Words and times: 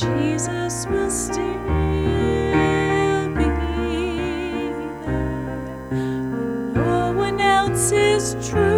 Jesus 0.00 0.86
will 0.86 1.10
still 1.10 1.60
is 8.20 8.48
true, 8.48 8.69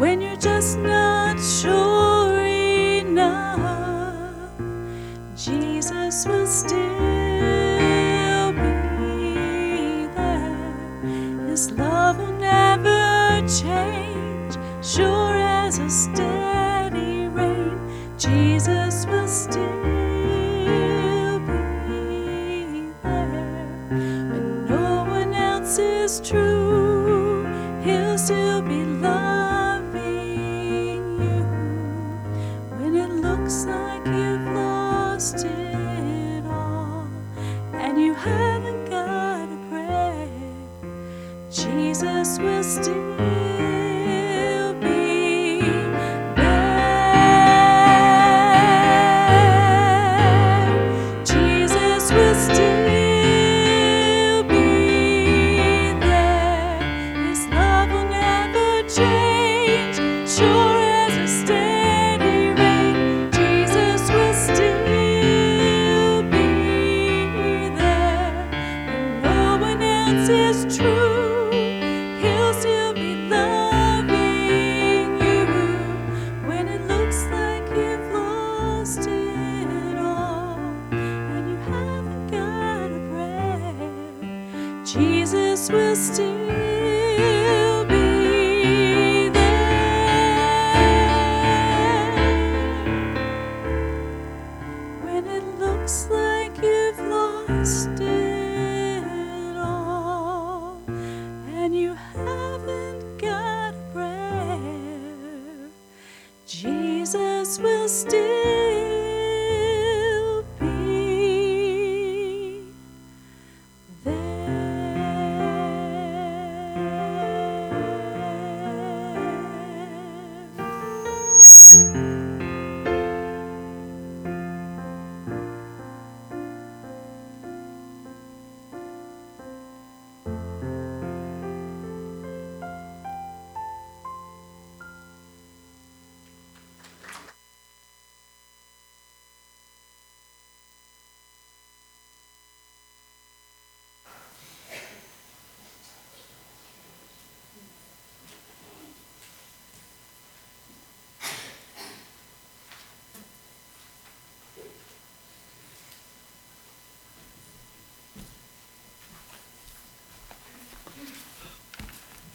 when 0.00 0.22
you're 0.22 0.34
just 0.36 0.78
not 0.78 1.38
sure 1.38 1.89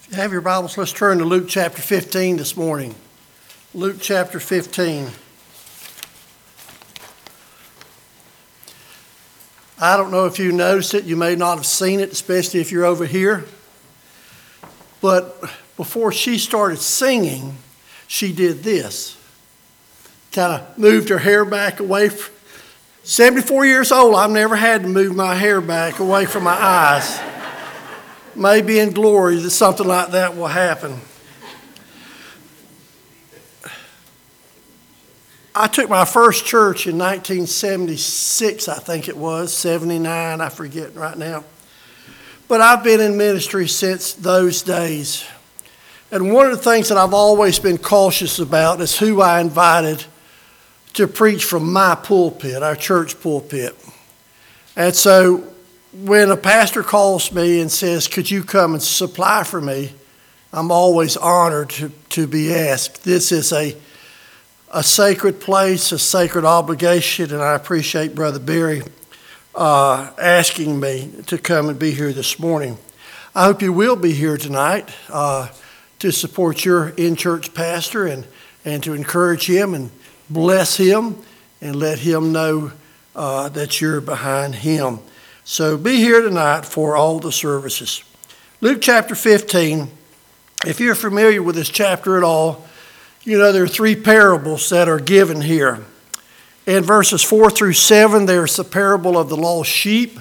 you 0.08 0.16
have 0.16 0.30
your 0.30 0.40
Bibles, 0.40 0.78
let's 0.78 0.92
turn 0.92 1.18
to 1.18 1.24
Luke 1.24 1.46
chapter 1.48 1.82
15 1.82 2.36
this 2.36 2.56
morning. 2.56 2.94
Luke 3.74 3.96
chapter 4.00 4.38
15. 4.38 5.08
I 9.80 9.96
don't 9.96 10.12
know 10.12 10.26
if 10.26 10.38
you 10.38 10.52
noticed 10.52 10.94
it, 10.94 11.04
you 11.04 11.16
may 11.16 11.34
not 11.34 11.56
have 11.56 11.66
seen 11.66 11.98
it, 11.98 12.12
especially 12.12 12.60
if 12.60 12.70
you're 12.70 12.84
over 12.84 13.04
here. 13.04 13.46
But 15.00 15.40
before 15.76 16.12
she 16.12 16.38
started 16.38 16.78
singing, 16.78 17.56
she 18.06 18.32
did 18.32 18.62
this. 18.62 19.18
Kind 20.30 20.62
of 20.62 20.78
moved 20.78 21.08
her 21.08 21.18
hair 21.18 21.44
back 21.44 21.80
away. 21.80 22.10
From, 22.10 22.32
74 23.02 23.66
years 23.66 23.90
old, 23.90 24.14
I've 24.14 24.30
never 24.30 24.54
had 24.54 24.82
to 24.82 24.88
move 24.88 25.16
my 25.16 25.34
hair 25.34 25.60
back 25.60 25.98
away 25.98 26.26
from 26.26 26.44
my 26.44 26.54
eyes 26.54 27.20
maybe 28.36 28.78
in 28.78 28.92
glory 28.92 29.36
that 29.36 29.50
something 29.50 29.86
like 29.86 30.10
that 30.12 30.36
will 30.36 30.46
happen. 30.46 31.00
I 35.58 35.68
took 35.68 35.88
my 35.88 36.04
first 36.04 36.44
church 36.44 36.86
in 36.86 36.98
1976, 36.98 38.68
I 38.68 38.78
think 38.78 39.08
it 39.08 39.16
was, 39.16 39.54
79, 39.54 40.40
I 40.42 40.48
forget 40.50 40.94
right 40.94 41.16
now. 41.16 41.44
But 42.46 42.60
I've 42.60 42.84
been 42.84 43.00
in 43.00 43.16
ministry 43.16 43.66
since 43.66 44.12
those 44.12 44.60
days. 44.60 45.26
And 46.12 46.32
one 46.32 46.46
of 46.46 46.52
the 46.52 46.62
things 46.62 46.90
that 46.90 46.98
I've 46.98 47.14
always 47.14 47.58
been 47.58 47.78
cautious 47.78 48.38
about 48.38 48.82
is 48.82 48.98
who 48.98 49.22
I 49.22 49.40
invited 49.40 50.04
to 50.92 51.08
preach 51.08 51.44
from 51.44 51.72
my 51.72 51.94
pulpit, 51.94 52.62
our 52.62 52.76
church 52.76 53.18
pulpit. 53.20 53.74
And 54.76 54.94
so 54.94 55.52
when 56.04 56.30
a 56.30 56.36
pastor 56.36 56.82
calls 56.82 57.32
me 57.32 57.60
and 57.60 57.72
says, 57.72 58.08
Could 58.08 58.30
you 58.30 58.44
come 58.44 58.74
and 58.74 58.82
supply 58.82 59.44
for 59.44 59.60
me? 59.60 59.92
I'm 60.52 60.70
always 60.70 61.16
honored 61.16 61.70
to, 61.70 61.90
to 62.10 62.26
be 62.26 62.54
asked. 62.54 63.04
This 63.04 63.32
is 63.32 63.52
a, 63.52 63.76
a 64.72 64.82
sacred 64.82 65.40
place, 65.40 65.92
a 65.92 65.98
sacred 65.98 66.44
obligation, 66.44 67.32
and 67.32 67.42
I 67.42 67.54
appreciate 67.54 68.14
Brother 68.14 68.38
Barry 68.38 68.82
uh, 69.54 70.10
asking 70.20 70.78
me 70.78 71.10
to 71.26 71.38
come 71.38 71.68
and 71.68 71.78
be 71.78 71.92
here 71.92 72.12
this 72.12 72.38
morning. 72.38 72.76
I 73.34 73.44
hope 73.44 73.62
you 73.62 73.72
will 73.72 73.96
be 73.96 74.12
here 74.12 74.36
tonight 74.36 74.90
uh, 75.08 75.48
to 75.98 76.10
support 76.12 76.64
your 76.64 76.90
in 76.90 77.16
church 77.16 77.54
pastor 77.54 78.06
and, 78.06 78.26
and 78.64 78.82
to 78.82 78.92
encourage 78.92 79.46
him 79.46 79.74
and 79.74 79.90
bless 80.28 80.76
him 80.76 81.16
and 81.60 81.76
let 81.76 81.98
him 82.00 82.32
know 82.32 82.72
uh, 83.14 83.48
that 83.50 83.80
you're 83.80 84.02
behind 84.02 84.56
him. 84.56 85.00
So 85.48 85.78
be 85.78 85.98
here 85.98 86.22
tonight 86.22 86.66
for 86.66 86.96
all 86.96 87.20
the 87.20 87.30
services. 87.30 88.02
Luke 88.60 88.80
chapter 88.82 89.14
15, 89.14 89.88
if 90.66 90.80
you're 90.80 90.96
familiar 90.96 91.40
with 91.40 91.54
this 91.54 91.68
chapter 91.68 92.16
at 92.16 92.24
all, 92.24 92.66
you 93.22 93.38
know 93.38 93.52
there 93.52 93.62
are 93.62 93.68
three 93.68 93.94
parables 93.94 94.68
that 94.70 94.88
are 94.88 94.98
given 94.98 95.40
here. 95.40 95.84
In 96.66 96.82
verses 96.82 97.22
4 97.22 97.50
through 97.50 97.74
7, 97.74 98.26
there's 98.26 98.56
the 98.56 98.64
parable 98.64 99.16
of 99.16 99.28
the 99.28 99.36
lost 99.36 99.70
sheep. 99.70 100.18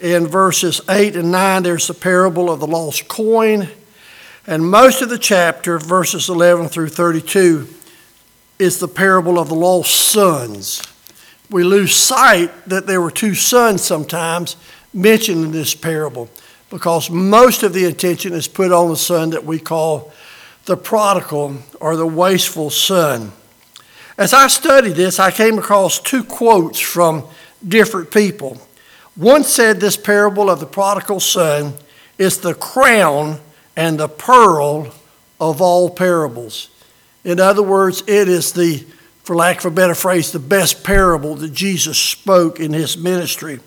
In 0.00 0.26
verses 0.26 0.82
8 0.86 1.16
and 1.16 1.32
9, 1.32 1.62
there's 1.62 1.86
the 1.86 1.94
parable 1.94 2.50
of 2.50 2.60
the 2.60 2.66
lost 2.66 3.08
coin. 3.08 3.70
And 4.46 4.70
most 4.70 5.00
of 5.00 5.08
the 5.08 5.18
chapter, 5.18 5.78
verses 5.78 6.28
11 6.28 6.68
through 6.68 6.90
32, 6.90 7.68
is 8.58 8.80
the 8.80 8.88
parable 8.88 9.38
of 9.38 9.48
the 9.48 9.54
lost 9.54 9.94
sons. 9.94 10.82
We 11.50 11.62
lose 11.64 11.94
sight 11.94 12.50
that 12.68 12.86
there 12.86 13.00
were 13.00 13.10
two 13.10 13.34
sons 13.34 13.82
sometimes 13.82 14.56
mentioned 14.92 15.44
in 15.44 15.52
this 15.52 15.74
parable 15.74 16.28
because 16.70 17.10
most 17.10 17.62
of 17.62 17.72
the 17.72 17.84
attention 17.84 18.32
is 18.32 18.48
put 18.48 18.72
on 18.72 18.90
the 18.90 18.96
son 18.96 19.30
that 19.30 19.44
we 19.44 19.58
call 19.58 20.12
the 20.64 20.76
prodigal 20.76 21.58
or 21.80 21.96
the 21.96 22.06
wasteful 22.06 22.70
son. 22.70 23.32
As 24.18 24.32
I 24.32 24.48
studied 24.48 24.94
this, 24.96 25.20
I 25.20 25.30
came 25.30 25.58
across 25.58 26.00
two 26.00 26.24
quotes 26.24 26.80
from 26.80 27.24
different 27.66 28.10
people. 28.10 28.60
One 29.14 29.44
said 29.44 29.78
this 29.78 29.96
parable 29.96 30.50
of 30.50 30.60
the 30.60 30.66
prodigal 30.66 31.20
son 31.20 31.74
is 32.18 32.38
the 32.38 32.54
crown 32.54 33.40
and 33.76 33.98
the 33.98 34.08
pearl 34.08 34.92
of 35.38 35.60
all 35.60 35.90
parables. 35.90 36.70
In 37.24 37.40
other 37.40 37.62
words, 37.62 38.02
it 38.06 38.28
is 38.28 38.52
the, 38.52 38.84
for 39.26 39.34
lack 39.34 39.58
of 39.58 39.64
a 39.64 39.70
better 39.72 39.96
phrase, 39.96 40.30
the 40.30 40.38
best 40.38 40.84
parable 40.84 41.34
that 41.34 41.52
Jesus 41.52 41.98
spoke 41.98 42.60
in 42.60 42.72
his 42.72 42.96
ministry. 42.96 43.58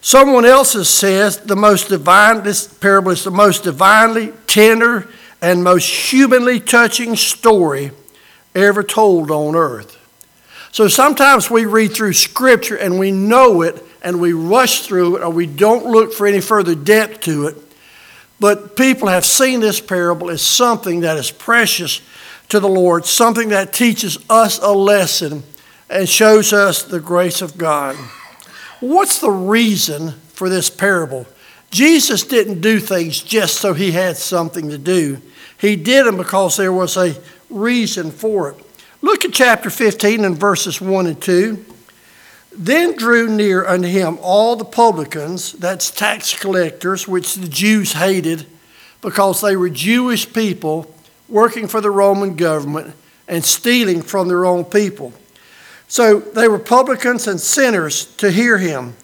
Someone 0.00 0.44
else 0.44 0.74
has 0.74 0.88
said 0.88 1.32
the 1.48 1.56
most 1.56 1.88
divine, 1.88 2.44
this 2.44 2.68
parable 2.74 3.10
is 3.10 3.24
the 3.24 3.32
most 3.32 3.64
divinely 3.64 4.32
tender 4.46 5.08
and 5.42 5.64
most 5.64 6.12
humanly 6.12 6.60
touching 6.60 7.16
story 7.16 7.90
ever 8.54 8.84
told 8.84 9.32
on 9.32 9.56
earth. 9.56 9.96
So 10.70 10.86
sometimes 10.86 11.50
we 11.50 11.64
read 11.64 11.92
through 11.92 12.12
Scripture 12.12 12.76
and 12.76 13.00
we 13.00 13.10
know 13.10 13.62
it 13.62 13.82
and 14.00 14.20
we 14.20 14.32
rush 14.32 14.82
through 14.86 15.16
it 15.16 15.22
or 15.24 15.30
we 15.30 15.46
don't 15.46 15.86
look 15.86 16.12
for 16.12 16.28
any 16.28 16.40
further 16.40 16.76
depth 16.76 17.22
to 17.22 17.48
it. 17.48 17.56
But 18.38 18.76
people 18.76 19.08
have 19.08 19.26
seen 19.26 19.58
this 19.58 19.80
parable 19.80 20.30
as 20.30 20.40
something 20.40 21.00
that 21.00 21.16
is 21.16 21.32
precious 21.32 22.00
to 22.48 22.60
the 22.60 22.68
Lord, 22.68 23.04
something 23.04 23.50
that 23.50 23.72
teaches 23.72 24.18
us 24.30 24.58
a 24.58 24.72
lesson 24.72 25.42
and 25.90 26.08
shows 26.08 26.52
us 26.52 26.82
the 26.82 27.00
grace 27.00 27.42
of 27.42 27.58
God. 27.58 27.96
What's 28.80 29.20
the 29.20 29.30
reason 29.30 30.12
for 30.28 30.48
this 30.48 30.70
parable? 30.70 31.26
Jesus 31.70 32.24
didn't 32.24 32.60
do 32.60 32.80
things 32.80 33.20
just 33.20 33.56
so 33.56 33.74
he 33.74 33.92
had 33.92 34.16
something 34.16 34.70
to 34.70 34.78
do. 34.78 35.20
He 35.58 35.76
did 35.76 36.06
them 36.06 36.16
because 36.16 36.56
there 36.56 36.72
was 36.72 36.96
a 36.96 37.20
reason 37.50 38.10
for 38.10 38.50
it. 38.50 38.64
Look 39.02 39.24
at 39.24 39.32
chapter 39.32 39.70
15 39.70 40.24
and 40.24 40.38
verses 40.38 40.80
1 40.80 41.06
and 41.06 41.20
2. 41.20 41.64
Then 42.52 42.96
drew 42.96 43.28
near 43.28 43.66
unto 43.66 43.86
him 43.86 44.18
all 44.20 44.56
the 44.56 44.64
publicans, 44.64 45.52
that's 45.52 45.90
tax 45.90 46.36
collectors, 46.38 47.06
which 47.06 47.34
the 47.34 47.48
Jews 47.48 47.92
hated 47.92 48.46
because 49.00 49.40
they 49.40 49.54
were 49.54 49.68
Jewish 49.68 50.32
people 50.32 50.92
working 51.28 51.68
for 51.68 51.80
the 51.80 51.90
Roman 51.90 52.36
government 52.36 52.94
and 53.26 53.44
stealing 53.44 54.02
from 54.02 54.28
their 54.28 54.46
own 54.46 54.64
people. 54.64 55.12
So 55.86 56.20
they 56.20 56.48
were 56.48 56.58
publicans 56.58 57.26
and 57.26 57.40
sinners 57.40 58.14
to 58.16 58.30
hear 58.30 58.58
him. 58.58 58.94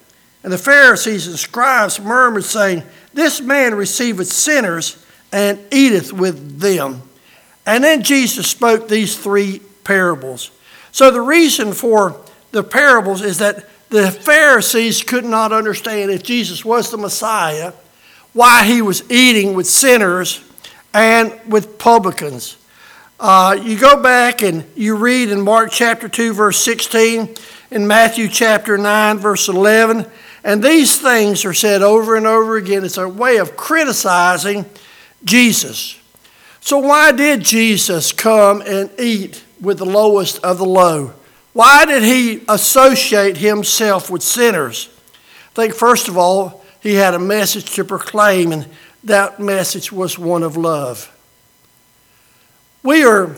And 0.43 0.53
the 0.53 0.57
Pharisees 0.57 1.27
and 1.27 1.37
scribes 1.37 1.99
murmured, 1.99 2.43
saying, 2.43 2.83
This 3.13 3.41
man 3.41 3.73
receiveth 3.73 4.27
sinners 4.27 5.03
and 5.31 5.59
eateth 5.71 6.13
with 6.13 6.59
them. 6.59 7.01
And 7.65 7.83
then 7.83 8.03
Jesus 8.03 8.47
spoke 8.47 8.87
these 8.87 9.17
three 9.17 9.61
parables. 9.83 10.51
So 10.91 11.09
the 11.09 11.21
reason 11.21 11.73
for 11.73 12.21
the 12.51 12.63
parables 12.63 13.21
is 13.21 13.39
that 13.39 13.67
the 13.89 14.11
Pharisees 14.11 15.03
could 15.03 15.25
not 15.25 15.51
understand 15.51 16.11
if 16.11 16.21
Jesus 16.21 16.63
was 16.63 16.91
the 16.91 16.97
Messiah, 16.97 17.73
why 18.33 18.63
he 18.63 18.81
was 18.81 19.09
eating 19.09 19.55
with 19.55 19.65
sinners 19.65 20.44
and 20.95 21.37
with 21.51 21.77
publicans. 21.77 22.55
Uh, 23.19 23.57
you 23.61 23.77
go 23.77 24.01
back 24.01 24.41
and 24.41 24.63
you 24.75 24.95
read 24.95 25.29
in 25.29 25.41
Mark 25.41 25.69
chapter 25.69 26.07
2, 26.07 26.33
verse 26.33 26.57
16, 26.63 27.35
in 27.71 27.85
Matthew 27.85 28.29
chapter 28.29 28.77
9, 28.77 29.17
verse 29.17 29.49
11, 29.49 30.05
and 30.45 30.63
these 30.63 31.01
things 31.01 31.43
are 31.43 31.53
said 31.53 31.81
over 31.81 32.15
and 32.15 32.25
over 32.25 32.55
again. 32.55 32.85
It's 32.85 32.97
a 32.97 33.09
way 33.09 33.37
of 33.37 33.57
criticizing 33.57 34.65
Jesus. 35.25 35.99
So, 36.61 36.77
why 36.77 37.11
did 37.11 37.41
Jesus 37.41 38.13
come 38.13 38.61
and 38.61 38.89
eat 38.97 39.43
with 39.59 39.79
the 39.79 39.85
lowest 39.85 40.41
of 40.45 40.59
the 40.59 40.65
low? 40.65 41.13
Why 41.51 41.83
did 41.85 42.03
he 42.03 42.43
associate 42.47 43.37
himself 43.37 44.09
with 44.09 44.23
sinners? 44.23 44.89
I 45.51 45.53
think, 45.55 45.73
first 45.73 46.07
of 46.07 46.17
all, 46.17 46.63
he 46.81 46.93
had 46.93 47.15
a 47.15 47.19
message 47.19 47.73
to 47.73 47.83
proclaim, 47.83 48.51
and 48.51 48.67
that 49.05 49.39
message 49.39 49.91
was 49.91 50.19
one 50.19 50.43
of 50.43 50.57
love. 50.57 51.11
We 52.83 53.03
are 53.03 53.35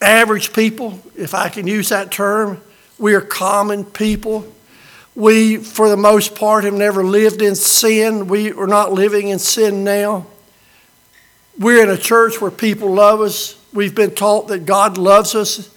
average 0.00 0.52
people, 0.52 1.00
if 1.16 1.34
I 1.34 1.48
can 1.48 1.66
use 1.66 1.88
that 1.88 2.10
term. 2.10 2.60
We 2.98 3.14
are 3.14 3.20
common 3.20 3.84
people. 3.84 4.46
We, 5.14 5.56
for 5.56 5.88
the 5.88 5.96
most 5.96 6.34
part, 6.34 6.64
have 6.64 6.74
never 6.74 7.02
lived 7.02 7.40
in 7.42 7.54
sin. 7.54 8.26
We 8.26 8.52
are 8.52 8.66
not 8.66 8.92
living 8.92 9.28
in 9.28 9.38
sin 9.38 9.84
now. 9.84 10.26
We're 11.58 11.82
in 11.82 11.90
a 11.90 11.96
church 11.96 12.40
where 12.40 12.50
people 12.50 12.92
love 12.92 13.20
us. 13.20 13.58
We've 13.72 13.94
been 13.94 14.14
taught 14.14 14.48
that 14.48 14.66
God 14.66 14.98
loves 14.98 15.34
us. 15.34 15.70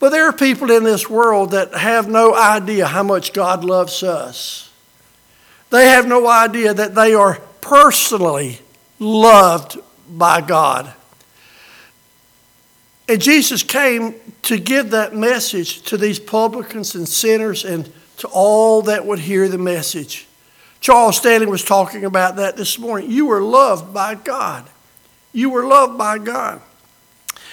But 0.00 0.10
there 0.10 0.26
are 0.26 0.32
people 0.32 0.70
in 0.70 0.84
this 0.84 1.08
world 1.08 1.52
that 1.52 1.74
have 1.74 2.08
no 2.08 2.34
idea 2.34 2.86
how 2.86 3.02
much 3.02 3.32
God 3.32 3.62
loves 3.62 4.02
us. 4.02 4.72
They 5.70 5.88
have 5.90 6.08
no 6.08 6.26
idea 6.26 6.74
that 6.74 6.94
they 6.94 7.14
are 7.14 7.40
personally 7.62 8.58
loved 8.98 9.78
by 10.10 10.42
God. 10.42 10.92
And 13.08 13.20
Jesus 13.20 13.62
came 13.62 14.14
to 14.42 14.58
give 14.58 14.90
that 14.90 15.14
message 15.14 15.82
to 15.82 15.96
these 15.96 16.18
publicans 16.18 16.94
and 16.94 17.08
sinners 17.08 17.64
and 17.64 17.90
to 18.18 18.28
all 18.28 18.82
that 18.82 19.06
would 19.06 19.18
hear 19.18 19.48
the 19.48 19.58
message. 19.58 20.26
Charles 20.80 21.16
Stanley 21.16 21.46
was 21.46 21.64
talking 21.64 22.04
about 22.04 22.36
that 22.36 22.56
this 22.56 22.78
morning. 22.78 23.10
You 23.10 23.26
were 23.26 23.40
loved 23.40 23.94
by 23.94 24.14
God. 24.16 24.68
You 25.32 25.50
were 25.50 25.64
loved 25.64 25.96
by 25.96 26.18
God. 26.18 26.60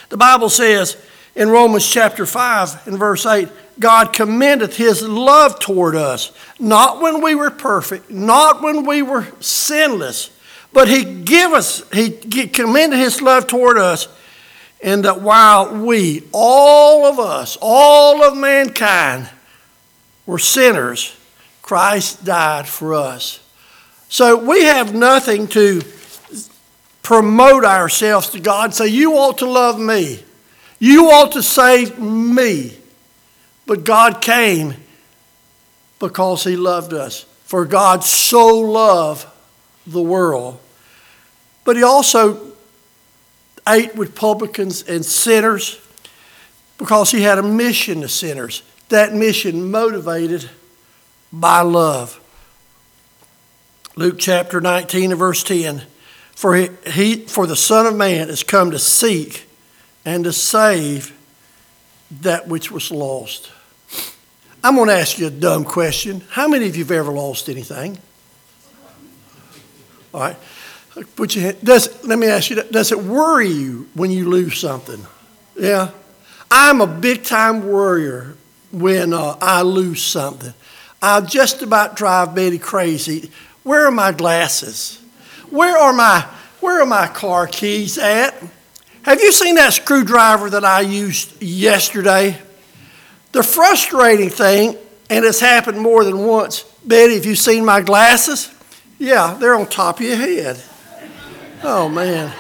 The 0.10 0.18
Bible 0.18 0.50
says 0.50 0.98
in 1.36 1.50
Romans 1.50 1.90
chapter 1.90 2.26
5 2.26 2.88
and 2.88 2.98
verse 2.98 3.26
8, 3.26 3.48
God 3.80 4.12
commendeth 4.14 4.76
his 4.76 5.02
love 5.02 5.60
toward 5.60 5.96
us, 5.96 6.32
not 6.60 7.02
when 7.02 7.22
we 7.22 7.36
were 7.36 7.52
perfect, 7.52 8.12
not 8.12 8.62
when 8.62 8.86
we 8.86 9.02
were 9.02 9.28
sinless, 9.40 10.32
but 10.74 10.88
he 10.88 11.04
give 11.04 11.52
us, 11.52 11.84
he 11.92 12.12
commended 12.48 13.00
his 13.00 13.22
love 13.22 13.48
toward 13.48 13.78
us 13.78 14.08
and 14.82 15.04
that 15.06 15.22
while 15.22 15.76
we, 15.76 16.24
all 16.32 17.06
of 17.06 17.20
us, 17.20 17.58
all 17.62 18.24
of 18.24 18.38
mankind, 18.38 19.30
were 20.26 20.40
sinners, 20.40 21.16
Christ 21.62 22.24
died 22.24 22.68
for 22.68 22.94
us. 22.94 23.40
So 24.08 24.38
we 24.38 24.64
have 24.64 24.96
nothing 24.96 25.48
to 25.50 25.82
promote 27.02 27.66
ourselves 27.66 28.30
to 28.30 28.40
God, 28.40 28.74
say, 28.74 28.88
You 28.88 29.14
ought 29.14 29.40
to 29.40 29.46
love 29.46 29.80
me. 29.80 30.24
You 30.80 31.12
ought 31.12 31.34
to 31.34 31.44
save 31.44 32.00
me. 32.00 32.79
But 33.70 33.84
God 33.84 34.20
came 34.20 34.74
because 36.00 36.44
He 36.44 36.56
loved 36.56 36.92
us. 36.92 37.28
For 37.44 37.66
God 37.66 38.04
so 38.04 38.48
loved 38.48 39.28
the 39.86 40.02
world. 40.02 40.60
But 41.66 41.76
He 41.76 41.84
also 41.84 42.54
ate 43.68 43.96
with 43.96 44.16
publicans 44.16 44.82
and 44.82 45.06
sinners 45.06 45.80
because 46.80 47.12
He 47.12 47.22
had 47.22 47.38
a 47.38 47.44
mission 47.44 48.02
to 48.02 48.10
sinners. 48.10 48.64
That 48.88 49.14
mission 49.14 49.70
motivated 49.70 50.50
by 51.32 51.62
love. 51.62 52.20
Luke 53.96 54.16
chapter 54.18 54.60
19 54.60 55.12
and 55.12 55.20
verse 55.20 55.44
10. 55.44 55.84
For, 56.32 56.56
he, 56.56 56.70
he, 56.88 57.16
for 57.18 57.46
the 57.46 57.56
Son 57.56 57.86
of 57.86 57.96
Man 57.96 58.30
is 58.30 58.42
come 58.42 58.72
to 58.72 58.80
seek 58.80 59.48
and 60.06 60.24
to 60.24 60.34
save 60.34 61.16
that 62.10 62.48
which 62.48 62.72
was 62.72 62.90
lost. 62.90 63.52
I'm 64.64 64.76
going 64.76 64.90
to 64.90 64.96
ask 64.96 65.18
you 65.18 65.28
a 65.28 65.32
dumb 65.32 65.64
question. 65.64 66.22
How 66.30 66.48
many 66.48 66.68
of 66.68 66.76
you 66.76 66.84
have 66.84 66.92
ever 66.92 67.12
lost 67.12 67.50
anything? 67.50 67.98
All 70.14 70.22
right. 70.22 70.38
Put 71.16 71.36
your 71.36 71.46
hand, 71.46 71.58
does, 71.64 72.04
let 72.04 72.20
me 72.20 72.28
ask 72.28 72.50
you, 72.50 72.62
does 72.64 72.92
it 72.92 73.00
worry 73.00 73.48
you 73.48 73.88
when 73.94 74.12
you 74.12 74.30
lose 74.30 74.60
something? 74.60 75.06
Yeah. 75.58 75.92
I'm 76.52 76.82
a 76.82 76.88
big 76.88 77.24
time 77.24 77.68
worrier 77.68 78.36
when 78.72 79.14
uh, 79.14 79.38
I 79.40 79.62
lose 79.62 80.02
something. 80.02 80.54
I 81.02 81.22
just 81.22 81.62
about 81.62 81.96
drive 81.96 82.36
Betty 82.36 82.60
crazy. 82.60 83.32
Where 83.64 83.86
are 83.86 83.92
my 83.92 84.12
glasses? 84.12 85.02
Where 85.50 85.78
are 85.78 85.94
my 85.94 86.28
where 86.60 86.82
are 86.82 86.86
my 86.86 87.08
car 87.08 87.48
keys 87.48 87.98
at? 87.98 88.36
Have 89.04 89.22
you 89.22 89.32
seen 89.32 89.56
that 89.56 89.74
screwdriver 89.74 90.50
that 90.50 90.66
I 90.66 90.82
used 90.82 91.42
yesterday? 91.42 92.38
The 93.32 93.44
frustrating 93.44 94.30
thing, 94.30 94.76
and 95.10 95.26
it's 95.26 95.40
happened 95.40 95.80
more 95.80 96.04
than 96.04 96.26
once, 96.26 96.64
Betty, 96.84 97.16
have 97.16 97.26
you 97.26 97.36
seen 97.36 97.64
my 97.64 97.82
glasses? 97.82 98.54
Yeah, 98.98 99.38
they're 99.40 99.56
on 99.56 99.68
top 99.68 100.00
of 100.00 100.06
your 100.06 100.16
head. 100.16 100.62
Oh 101.64 101.88
man. 101.90 102.34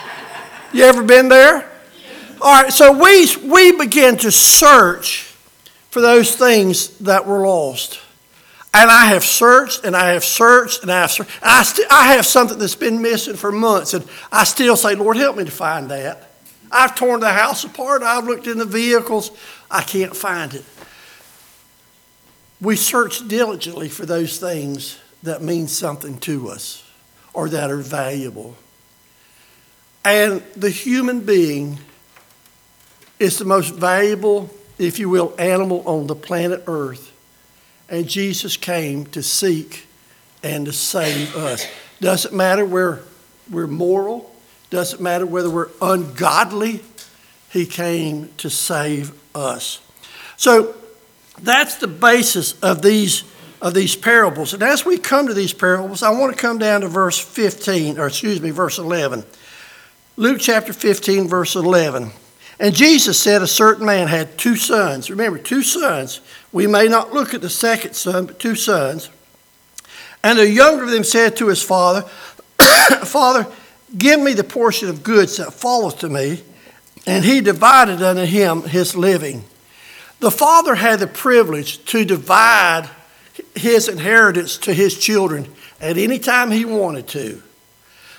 You 0.73 0.83
ever 0.83 1.03
been 1.03 1.29
there? 1.29 1.69
All 2.41 2.63
right, 2.63 2.71
so 2.71 2.91
we 2.91 3.27
we 3.43 3.71
begin 3.77 4.17
to 4.17 4.31
search 4.31 5.35
for 5.89 6.01
those 6.01 6.35
things 6.35 6.97
that 6.99 7.25
were 7.25 7.45
lost. 7.45 7.99
And 8.73 8.91
I 8.91 9.07
have 9.07 9.23
searched 9.23 9.83
and 9.83 9.95
I 9.95 10.11
have 10.11 10.23
searched 10.23 10.83
and 10.83 10.91
I 10.91 11.01
have 11.01 11.11
searched. 11.11 11.31
I, 11.41 11.63
st- 11.63 11.87
I 11.91 12.13
have 12.13 12.25
something 12.25 12.59
that's 12.59 12.75
been 12.75 13.01
missing 13.01 13.35
for 13.35 13.51
months, 13.51 13.93
and 13.93 14.05
I 14.31 14.43
still 14.43 14.77
say, 14.77 14.95
Lord, 14.95 15.17
help 15.17 15.37
me 15.37 15.43
to 15.43 15.51
find 15.51 15.89
that. 15.89 16.29
I've 16.71 16.95
torn 16.95 17.19
the 17.19 17.31
house 17.31 17.63
apart. 17.63 18.03
I've 18.03 18.25
looked 18.25 18.45
in 18.45 18.59
the 18.59 18.65
vehicles. 18.65 19.31
I 19.71 19.81
can't 19.81 20.15
find 20.15 20.53
it. 20.53 20.63
We 22.61 22.75
search 22.75 23.27
diligently 23.27 23.87
for 23.89 24.05
those 24.05 24.37
things 24.37 24.99
that 25.23 25.41
mean 25.41 25.67
something 25.67 26.17
to 26.19 26.49
us 26.49 26.83
or 27.33 27.49
that 27.49 27.71
are 27.71 27.77
valuable. 27.77 28.55
And 30.03 30.41
the 30.55 30.69
human 30.69 31.21
being 31.21 31.79
is 33.19 33.37
the 33.37 33.45
most 33.45 33.75
valuable, 33.75 34.49
if 34.77 34.99
you 34.99 35.09
will, 35.09 35.33
animal 35.37 35.83
on 35.85 36.07
the 36.07 36.15
planet 36.15 36.63
Earth. 36.67 37.11
And 37.89 38.07
Jesus 38.07 38.57
came 38.57 39.05
to 39.07 39.23
seek 39.23 39.87
and 40.43 40.65
to 40.65 40.73
save 40.73 41.35
us. 41.35 41.65
Doesn't 41.99 42.33
matter 42.33 42.65
where 42.65 42.99
we're 43.49 43.67
moral, 43.67 44.33
doesn't 44.69 45.01
matter 45.01 45.25
whether 45.25 45.49
we're 45.49 45.69
ungodly, 45.81 46.81
He 47.49 47.65
came 47.65 48.29
to 48.37 48.49
save 48.49 49.11
us. 49.35 49.81
So 50.37 50.75
that's 51.43 51.75
the 51.75 51.87
basis 51.87 52.59
of 52.61 52.81
these, 52.81 53.23
of 53.61 53.73
these 53.73 53.95
parables. 53.95 54.53
And 54.53 54.63
as 54.63 54.85
we 54.85 54.97
come 54.97 55.27
to 55.27 55.33
these 55.33 55.53
parables, 55.53 56.03
I 56.03 56.09
want 56.11 56.35
to 56.35 56.41
come 56.41 56.57
down 56.57 56.81
to 56.81 56.87
verse 56.87 57.19
15, 57.19 57.99
or 57.99 58.07
excuse 58.07 58.41
me, 58.41 58.51
verse 58.51 58.77
11. 58.77 59.23
Luke 60.17 60.39
chapter 60.41 60.73
15, 60.73 61.27
verse 61.27 61.55
11. 61.55 62.11
And 62.59 62.75
Jesus 62.75 63.17
said 63.17 63.41
a 63.41 63.47
certain 63.47 63.85
man 63.85 64.07
had 64.07 64.37
two 64.37 64.57
sons. 64.57 65.09
Remember, 65.09 65.39
two 65.39 65.63
sons. 65.63 66.19
We 66.51 66.67
may 66.67 66.87
not 66.87 67.13
look 67.13 67.33
at 67.33 67.41
the 67.41 67.49
second 67.49 67.93
son, 67.93 68.25
but 68.25 68.39
two 68.39 68.55
sons. 68.55 69.09
And 70.23 70.37
the 70.37 70.49
younger 70.49 70.83
of 70.83 70.91
them 70.91 71.05
said 71.05 71.37
to 71.37 71.47
his 71.47 71.63
father, 71.63 72.01
Father, 73.05 73.47
give 73.97 74.19
me 74.19 74.33
the 74.33 74.43
portion 74.43 74.89
of 74.89 75.03
goods 75.03 75.37
that 75.37 75.53
falleth 75.53 75.99
to 75.99 76.09
me. 76.09 76.43
And 77.07 77.23
he 77.23 77.39
divided 77.39 78.01
unto 78.01 78.25
him 78.25 78.63
his 78.63 78.95
living. 78.95 79.45
The 80.19 80.31
father 80.31 80.75
had 80.75 80.99
the 80.99 81.07
privilege 81.07 81.83
to 81.85 82.03
divide 82.03 82.89
his 83.55 83.87
inheritance 83.87 84.57
to 84.57 84.73
his 84.73 84.97
children 84.97 85.47
at 85.79 85.97
any 85.97 86.19
time 86.19 86.51
he 86.51 86.65
wanted 86.65 87.07
to. 87.09 87.41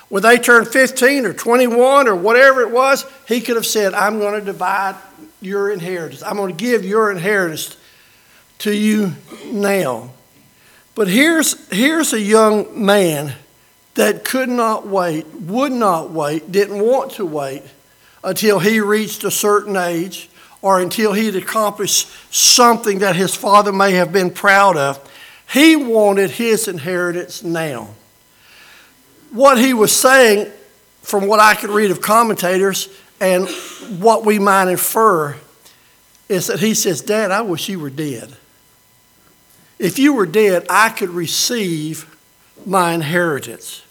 When 0.09 0.23
they 0.23 0.37
turned 0.37 0.67
15 0.67 1.25
or 1.25 1.33
21 1.33 2.07
or 2.07 2.15
whatever 2.15 2.61
it 2.61 2.71
was, 2.71 3.05
he 3.27 3.39
could 3.39 3.55
have 3.55 3.65
said, 3.65 3.93
I'm 3.93 4.19
going 4.19 4.39
to 4.39 4.45
divide 4.45 4.95
your 5.41 5.71
inheritance. 5.71 6.23
I'm 6.23 6.35
going 6.35 6.55
to 6.55 6.59
give 6.59 6.83
your 6.83 7.11
inheritance 7.11 7.77
to 8.59 8.75
you 8.75 9.13
now. 9.45 10.11
But 10.95 11.07
here's, 11.07 11.67
here's 11.69 12.13
a 12.13 12.19
young 12.19 12.83
man 12.83 13.33
that 13.93 14.25
could 14.25 14.49
not 14.49 14.87
wait, 14.87 15.27
would 15.33 15.71
not 15.71 16.11
wait, 16.11 16.51
didn't 16.51 16.79
want 16.79 17.13
to 17.13 17.25
wait 17.25 17.63
until 18.23 18.59
he 18.59 18.79
reached 18.79 19.23
a 19.23 19.31
certain 19.31 19.77
age 19.77 20.29
or 20.61 20.79
until 20.79 21.13
he 21.13 21.25
had 21.25 21.35
accomplished 21.35 22.07
something 22.33 22.99
that 22.99 23.15
his 23.15 23.35
father 23.35 23.71
may 23.71 23.93
have 23.93 24.11
been 24.11 24.29
proud 24.29 24.77
of. 24.77 24.99
He 25.51 25.75
wanted 25.75 26.31
his 26.31 26.67
inheritance 26.67 27.43
now. 27.43 27.89
What 29.31 29.57
he 29.57 29.73
was 29.73 29.95
saying, 29.95 30.51
from 31.01 31.27
what 31.27 31.39
I 31.39 31.55
could 31.55 31.69
read 31.69 31.91
of 31.91 32.01
commentators 32.01 32.89
and 33.19 33.49
what 33.99 34.25
we 34.25 34.39
might 34.39 34.69
infer, 34.69 35.35
is 36.29 36.47
that 36.47 36.59
he 36.59 36.73
says, 36.73 37.01
Dad, 37.01 37.31
I 37.31 37.41
wish 37.41 37.67
you 37.67 37.79
were 37.79 37.89
dead. 37.89 38.35
If 39.79 39.97
you 39.97 40.13
were 40.13 40.25
dead, 40.25 40.67
I 40.69 40.89
could 40.89 41.09
receive 41.09 42.15
my 42.65 42.93
inheritance. 42.93 43.83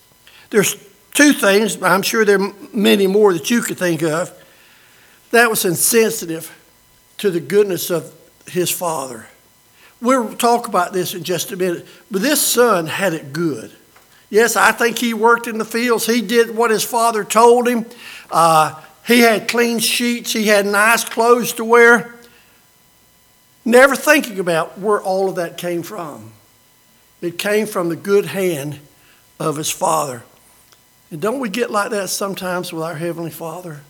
There's 0.50 0.76
two 1.14 1.32
things, 1.32 1.82
I'm 1.82 2.02
sure 2.02 2.24
there 2.24 2.40
are 2.40 2.52
many 2.72 3.06
more 3.06 3.32
that 3.32 3.50
you 3.50 3.60
could 3.60 3.76
think 3.76 4.02
of, 4.02 4.32
that 5.32 5.50
was 5.50 5.64
insensitive 5.64 6.56
to 7.20 7.30
the 7.30 7.40
goodness 7.40 7.90
of 7.90 8.12
his 8.46 8.70
father. 8.70 9.26
We'll 10.00 10.34
talk 10.34 10.68
about 10.68 10.92
this 10.92 11.14
in 11.14 11.22
just 11.22 11.52
a 11.52 11.56
minute, 11.56 11.86
but 12.10 12.22
this 12.22 12.40
son 12.40 12.86
had 12.86 13.14
it 13.14 13.32
good. 13.32 13.70
Yes, 14.28 14.56
I 14.56 14.72
think 14.72 14.98
he 14.98 15.14
worked 15.14 15.46
in 15.46 15.58
the 15.58 15.64
fields. 15.64 16.06
He 16.06 16.20
did 16.20 16.54
what 16.54 16.70
his 16.70 16.84
father 16.84 17.24
told 17.24 17.68
him. 17.68 17.86
Uh, 18.30 18.80
he 19.06 19.20
had 19.20 19.48
clean 19.48 19.78
sheets, 19.78 20.32
he 20.32 20.46
had 20.46 20.66
nice 20.66 21.04
clothes 21.04 21.54
to 21.54 21.64
wear 21.64 22.14
never 23.64 23.96
thinking 23.96 24.38
about 24.38 24.78
where 24.78 25.00
all 25.00 25.28
of 25.28 25.36
that 25.36 25.56
came 25.56 25.82
from. 25.82 26.32
It 27.20 27.38
came 27.38 27.66
from 27.66 27.88
the 27.88 27.96
good 27.96 28.26
hand 28.26 28.78
of 29.38 29.56
his 29.56 29.70
Father. 29.70 30.22
And 31.10 31.20
don't 31.20 31.40
we 31.40 31.48
get 31.48 31.70
like 31.70 31.90
that 31.90 32.08
sometimes 32.08 32.72
with 32.72 32.82
our 32.82 32.94
Heavenly 32.94 33.30
Father? 33.30 33.80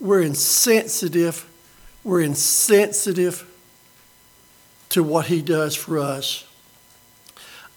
We're 0.00 0.22
insensitive. 0.22 1.46
We're 2.06 2.20
insensitive 2.20 3.44
to 4.90 5.02
what 5.02 5.26
He 5.26 5.42
does 5.42 5.74
for 5.74 5.98
us. 5.98 6.46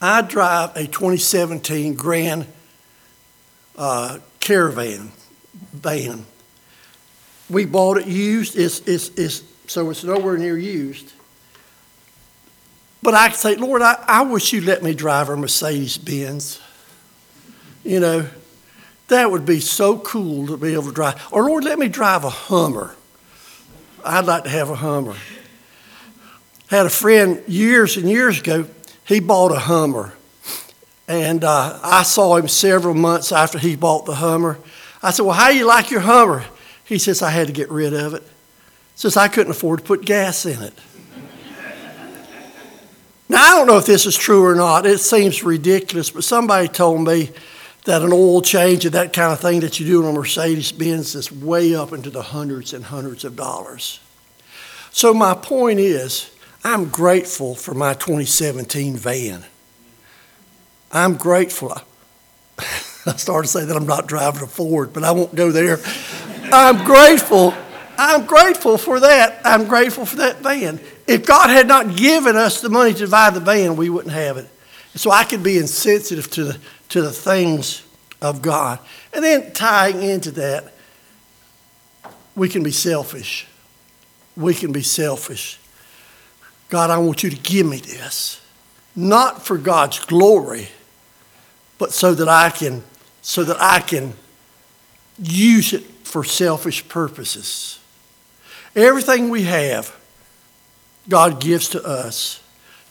I 0.00 0.22
drive 0.22 0.76
a 0.76 0.86
2017 0.86 1.94
Grand 1.94 2.46
uh, 3.76 4.20
Caravan 4.38 5.10
van. 5.72 6.26
We 7.50 7.64
bought 7.64 7.96
it 7.96 8.06
used, 8.06 8.56
it's, 8.56 8.78
it's, 8.86 9.08
it's, 9.18 9.42
so 9.66 9.90
it's 9.90 10.04
nowhere 10.04 10.38
near 10.38 10.56
used. 10.56 11.12
But 13.02 13.14
I 13.14 13.30
say, 13.32 13.56
Lord, 13.56 13.82
I, 13.82 13.96
I 14.06 14.22
wish 14.22 14.52
you'd 14.52 14.62
let 14.62 14.84
me 14.84 14.94
drive 14.94 15.28
a 15.28 15.36
Mercedes 15.36 15.98
Benz. 15.98 16.60
You 17.82 17.98
know, 17.98 18.28
that 19.08 19.28
would 19.32 19.44
be 19.44 19.58
so 19.58 19.98
cool 19.98 20.46
to 20.46 20.56
be 20.56 20.74
able 20.74 20.84
to 20.84 20.92
drive. 20.92 21.20
Or, 21.32 21.46
Lord, 21.46 21.64
let 21.64 21.80
me 21.80 21.88
drive 21.88 22.22
a 22.22 22.30
Hummer. 22.30 22.94
I'd 24.04 24.26
like 24.26 24.44
to 24.44 24.50
have 24.50 24.70
a 24.70 24.76
Hummer. 24.76 25.16
Had 26.68 26.86
a 26.86 26.90
friend 26.90 27.42
years 27.48 27.96
and 27.96 28.08
years 28.08 28.40
ago, 28.40 28.66
he 29.04 29.20
bought 29.20 29.52
a 29.52 29.58
Hummer. 29.58 30.12
And 31.08 31.42
uh, 31.42 31.78
I 31.82 32.04
saw 32.04 32.36
him 32.36 32.46
several 32.46 32.94
months 32.94 33.32
after 33.32 33.58
he 33.58 33.74
bought 33.74 34.06
the 34.06 34.14
Hummer. 34.14 34.58
I 35.02 35.10
said, 35.10 35.24
Well, 35.24 35.34
how 35.34 35.50
do 35.50 35.56
you 35.56 35.66
like 35.66 35.90
your 35.90 36.00
Hummer? 36.00 36.44
He 36.84 36.98
says, 36.98 37.22
I 37.22 37.30
had 37.30 37.48
to 37.48 37.52
get 37.52 37.70
rid 37.70 37.94
of 37.94 38.14
it. 38.14 38.22
Says, 38.94 39.16
I 39.16 39.28
couldn't 39.28 39.50
afford 39.52 39.80
to 39.80 39.84
put 39.84 40.04
gas 40.04 40.46
in 40.46 40.62
it. 40.62 40.74
Now, 43.28 43.42
I 43.44 43.56
don't 43.56 43.68
know 43.68 43.78
if 43.78 43.86
this 43.86 44.06
is 44.06 44.16
true 44.16 44.44
or 44.44 44.56
not. 44.56 44.86
It 44.86 44.98
seems 44.98 45.44
ridiculous, 45.44 46.10
but 46.10 46.24
somebody 46.24 46.66
told 46.66 47.02
me 47.02 47.30
that 47.84 48.02
an 48.02 48.12
oil 48.12 48.42
change 48.42 48.84
and 48.84 48.94
that 48.94 49.12
kind 49.12 49.32
of 49.32 49.40
thing 49.40 49.60
that 49.60 49.80
you 49.80 49.86
do 49.86 50.04
on 50.04 50.10
a 50.10 50.12
Mercedes 50.12 50.72
Benz 50.72 51.14
is 51.14 51.32
way 51.32 51.74
up 51.74 51.92
into 51.92 52.10
the 52.10 52.22
hundreds 52.22 52.72
and 52.72 52.84
hundreds 52.84 53.24
of 53.24 53.36
dollars. 53.36 54.00
So, 54.92 55.14
my 55.14 55.34
point 55.34 55.78
is, 55.78 56.30
I'm 56.64 56.88
grateful 56.88 57.54
for 57.54 57.74
my 57.74 57.94
2017 57.94 58.96
van. 58.96 59.44
I'm 60.92 61.16
grateful. 61.16 61.72
I 62.58 63.16
started 63.16 63.46
to 63.46 63.52
say 63.52 63.64
that 63.64 63.76
I'm 63.76 63.86
not 63.86 64.06
driving 64.06 64.42
a 64.42 64.46
Ford, 64.46 64.92
but 64.92 65.04
I 65.04 65.12
won't 65.12 65.34
go 65.34 65.50
there. 65.50 65.78
I'm 66.52 66.84
grateful. 66.84 67.54
I'm 67.96 68.26
grateful 68.26 68.76
for 68.76 69.00
that. 69.00 69.40
I'm 69.44 69.66
grateful 69.66 70.04
for 70.04 70.16
that 70.16 70.38
van. 70.38 70.80
If 71.06 71.26
God 71.26 71.50
had 71.50 71.68
not 71.68 71.96
given 71.96 72.36
us 72.36 72.60
the 72.60 72.68
money 72.68 72.92
to 72.94 73.08
buy 73.08 73.30
the 73.30 73.40
van, 73.40 73.76
we 73.76 73.88
wouldn't 73.88 74.14
have 74.14 74.36
it. 74.36 74.48
So 74.96 75.10
I 75.10 75.24
could 75.24 75.42
be 75.42 75.58
insensitive 75.58 76.30
to 76.32 76.44
the, 76.44 76.58
to 76.90 77.02
the 77.02 77.12
things 77.12 77.82
of 78.20 78.42
God. 78.42 78.78
And 79.12 79.24
then 79.24 79.52
tying 79.52 80.02
into 80.02 80.30
that, 80.32 80.74
we 82.36 82.48
can 82.48 82.62
be 82.62 82.70
selfish. 82.70 83.46
We 84.36 84.54
can 84.54 84.72
be 84.72 84.82
selfish. 84.82 85.58
God, 86.68 86.90
I 86.90 86.98
want 86.98 87.22
you 87.22 87.30
to 87.30 87.36
give 87.36 87.66
me 87.66 87.78
this. 87.78 88.40
Not 88.94 89.44
for 89.44 89.58
God's 89.58 90.04
glory, 90.04 90.68
but 91.78 91.92
so 91.92 92.14
that 92.14 92.28
I 92.28 92.50
can 92.50 92.84
so 93.22 93.44
that 93.44 93.60
I 93.60 93.80
can 93.80 94.14
use 95.18 95.72
it 95.72 95.82
for 96.04 96.24
selfish 96.24 96.88
purposes. 96.88 97.78
Everything 98.74 99.28
we 99.28 99.42
have, 99.42 99.94
God 101.08 101.40
gives 101.40 101.68
to 101.70 101.84
us 101.84 102.42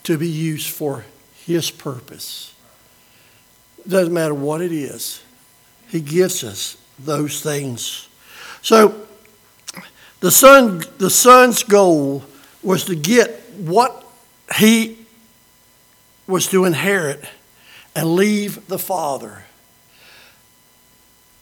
to 0.03 0.17
be 0.17 0.27
used 0.27 0.69
for 0.69 1.05
His 1.45 1.71
purpose. 1.71 2.53
It 3.89 3.93
doesn't 3.93 4.13
matter 4.13 4.35
what 4.35 4.61
it 4.61 4.71
is, 4.71 5.19
He 5.87 5.99
gives 5.99 6.43
us 6.43 6.77
those 6.99 7.41
things. 7.41 8.07
So, 8.61 9.07
the 10.19 10.29
son, 10.29 10.83
the 10.99 11.09
son's 11.09 11.63
goal 11.63 12.23
was 12.61 12.85
to 12.85 12.95
get 12.95 13.41
what 13.57 14.05
he 14.57 14.99
was 16.27 16.45
to 16.49 16.65
inherit 16.65 17.23
and 17.95 18.13
leave 18.13 18.67
the 18.67 18.77
father. 18.77 19.45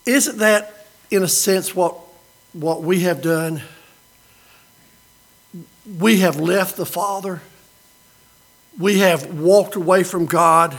Isn't 0.06 0.38
that, 0.38 0.88
in 1.12 1.24
a 1.24 1.28
sense, 1.28 1.76
what, 1.76 1.98
what 2.54 2.82
we 2.82 3.02
have 3.02 3.22
done? 3.22 3.62
We 6.00 6.20
have 6.20 6.40
left 6.40 6.78
the 6.78 6.86
father. 6.86 7.42
We 8.80 9.00
have 9.00 9.38
walked 9.38 9.76
away 9.76 10.04
from 10.04 10.28
God. 10.28 10.78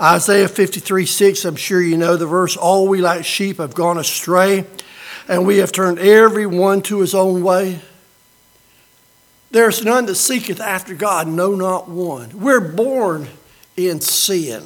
Isaiah 0.00 0.48
53 0.48 1.06
6, 1.06 1.44
I'm 1.44 1.56
sure 1.56 1.80
you 1.80 1.96
know 1.96 2.16
the 2.16 2.26
verse, 2.26 2.56
all 2.56 2.86
we 2.86 3.00
like 3.00 3.24
sheep 3.24 3.58
have 3.58 3.74
gone 3.74 3.98
astray 3.98 4.66
and 5.28 5.46
we 5.46 5.58
have 5.58 5.72
turned 5.72 5.98
every 5.98 6.46
one 6.46 6.82
to 6.82 7.00
his 7.00 7.14
own 7.14 7.42
way. 7.42 7.80
There's 9.50 9.84
none 9.84 10.06
that 10.06 10.16
seeketh 10.16 10.60
after 10.60 10.94
God, 10.94 11.28
no, 11.28 11.54
not 11.54 11.88
one. 11.88 12.40
We're 12.40 12.60
born 12.60 13.28
in 13.76 14.00
sin. 14.00 14.64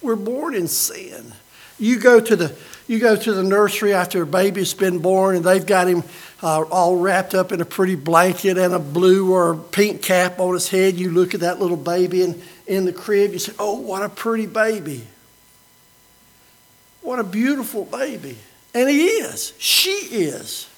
We're 0.00 0.16
born 0.16 0.54
in 0.54 0.68
sin. 0.68 1.32
You 1.78 1.98
go 1.98 2.20
to 2.20 2.36
the 2.36 2.56
you 2.88 3.00
go 3.00 3.16
to 3.16 3.32
the 3.32 3.42
nursery 3.42 3.92
after 3.92 4.22
a 4.22 4.26
baby's 4.26 4.72
been 4.72 5.00
born, 5.00 5.34
and 5.34 5.44
they've 5.44 5.66
got 5.66 5.88
him 5.88 6.04
uh, 6.40 6.62
all 6.62 6.96
wrapped 6.96 7.34
up 7.34 7.50
in 7.50 7.60
a 7.60 7.64
pretty 7.64 7.96
blanket 7.96 8.56
and 8.56 8.72
a 8.72 8.78
blue 8.78 9.32
or 9.32 9.56
pink 9.56 10.02
cap 10.02 10.38
on 10.38 10.54
his 10.54 10.68
head. 10.68 10.94
You 10.94 11.10
look 11.10 11.34
at 11.34 11.40
that 11.40 11.58
little 11.58 11.76
baby 11.76 12.22
in, 12.22 12.40
in 12.66 12.84
the 12.84 12.92
crib. 12.92 13.32
You 13.32 13.38
say, 13.38 13.52
"Oh, 13.58 13.78
what 13.80 14.02
a 14.02 14.08
pretty 14.08 14.46
baby! 14.46 15.06
What 17.02 17.18
a 17.18 17.24
beautiful 17.24 17.84
baby!" 17.84 18.36
And 18.74 18.88
he 18.88 19.06
is. 19.06 19.52
She 19.58 19.90
is. 19.90 20.68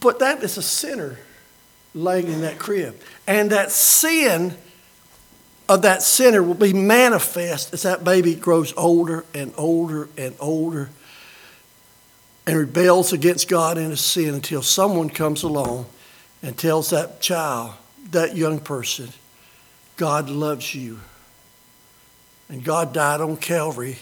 But 0.00 0.18
that 0.20 0.42
is 0.42 0.56
a 0.56 0.62
sinner 0.62 1.18
laying 1.94 2.28
in 2.28 2.42
that 2.42 2.58
crib. 2.58 3.00
And 3.26 3.50
that 3.50 3.70
sin 3.70 4.56
of 5.68 5.82
that 5.82 6.02
sinner 6.02 6.42
will 6.42 6.54
be 6.54 6.72
manifest 6.72 7.72
as 7.72 7.82
that 7.82 8.02
baby 8.02 8.34
grows 8.34 8.72
older 8.76 9.24
and 9.34 9.52
older 9.56 10.08
and 10.16 10.34
older 10.40 10.90
and 12.46 12.58
rebels 12.58 13.12
against 13.12 13.48
God 13.48 13.78
in 13.78 13.90
his 13.90 14.00
sin 14.00 14.34
until 14.34 14.62
someone 14.62 15.10
comes 15.10 15.44
along 15.44 15.86
and 16.42 16.58
tells 16.58 16.90
that 16.90 17.20
child, 17.20 17.74
that 18.10 18.36
young 18.36 18.58
person, 18.58 19.10
God 20.00 20.30
loves 20.30 20.74
you. 20.74 20.98
And 22.48 22.64
God 22.64 22.94
died 22.94 23.20
on 23.20 23.36
Calvary 23.36 23.98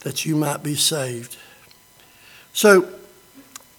that 0.00 0.26
you 0.26 0.34
might 0.34 0.64
be 0.64 0.74
saved. 0.74 1.36
So, 2.52 2.88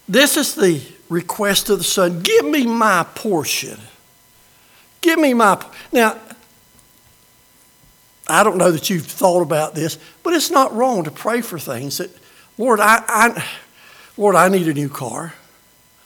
this 0.08 0.38
is 0.38 0.56
the 0.56 0.82
request 1.10 1.70
of 1.70 1.80
the 1.80 1.84
Son 1.84 2.22
give 2.22 2.46
me 2.46 2.66
my 2.66 3.06
portion. 3.16 3.78
Give 5.02 5.20
me 5.20 5.34
my. 5.34 5.62
Now, 5.92 6.18
I 8.30 8.42
don't 8.46 8.58
know 8.58 8.72
that 8.72 8.90
you've 8.90 9.06
thought 9.06 9.42
about 9.42 9.76
this, 9.76 10.00
but 10.24 10.34
it's 10.34 10.50
not 10.50 10.74
wrong 10.74 11.04
to 11.04 11.12
pray 11.12 11.42
for 11.42 11.60
things 11.60 11.98
that, 11.98 12.12
Lord, 12.58 12.80
I, 12.80 13.04
I, 13.10 13.46
Lord, 14.16 14.38
I 14.38 14.48
need 14.48 14.70
a 14.70 14.74
new 14.74 14.88
car. 14.88 15.34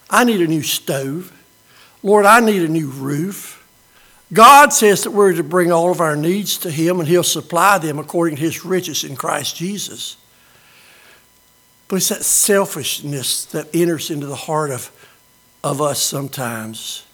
I 0.09 0.23
need 0.23 0.41
a 0.41 0.47
new 0.47 0.63
stove. 0.63 1.31
Lord, 2.01 2.25
I 2.25 2.39
need 2.39 2.63
a 2.63 2.67
new 2.67 2.89
roof. 2.89 3.58
God 4.31 4.71
says 4.73 5.03
that 5.03 5.11
we're 5.11 5.33
to 5.33 5.43
bring 5.43 5.71
all 5.71 5.91
of 5.91 6.01
our 6.01 6.15
needs 6.15 6.57
to 6.59 6.69
Him 6.69 6.99
and 6.99 7.07
He'll 7.07 7.23
supply 7.23 7.79
them 7.79 7.97
according 7.97 8.35
to 8.35 8.41
His 8.41 8.63
riches 8.63 9.03
in 9.03 9.15
Christ 9.15 9.55
Jesus. 9.55 10.17
But 11.87 11.97
it's 11.97 12.09
that 12.09 12.23
selfishness 12.23 13.45
that 13.45 13.67
enters 13.73 14.11
into 14.11 14.27
the 14.27 14.35
heart 14.35 14.69
of, 14.69 14.91
of 15.63 15.81
us 15.81 15.99
sometimes. 15.99 17.05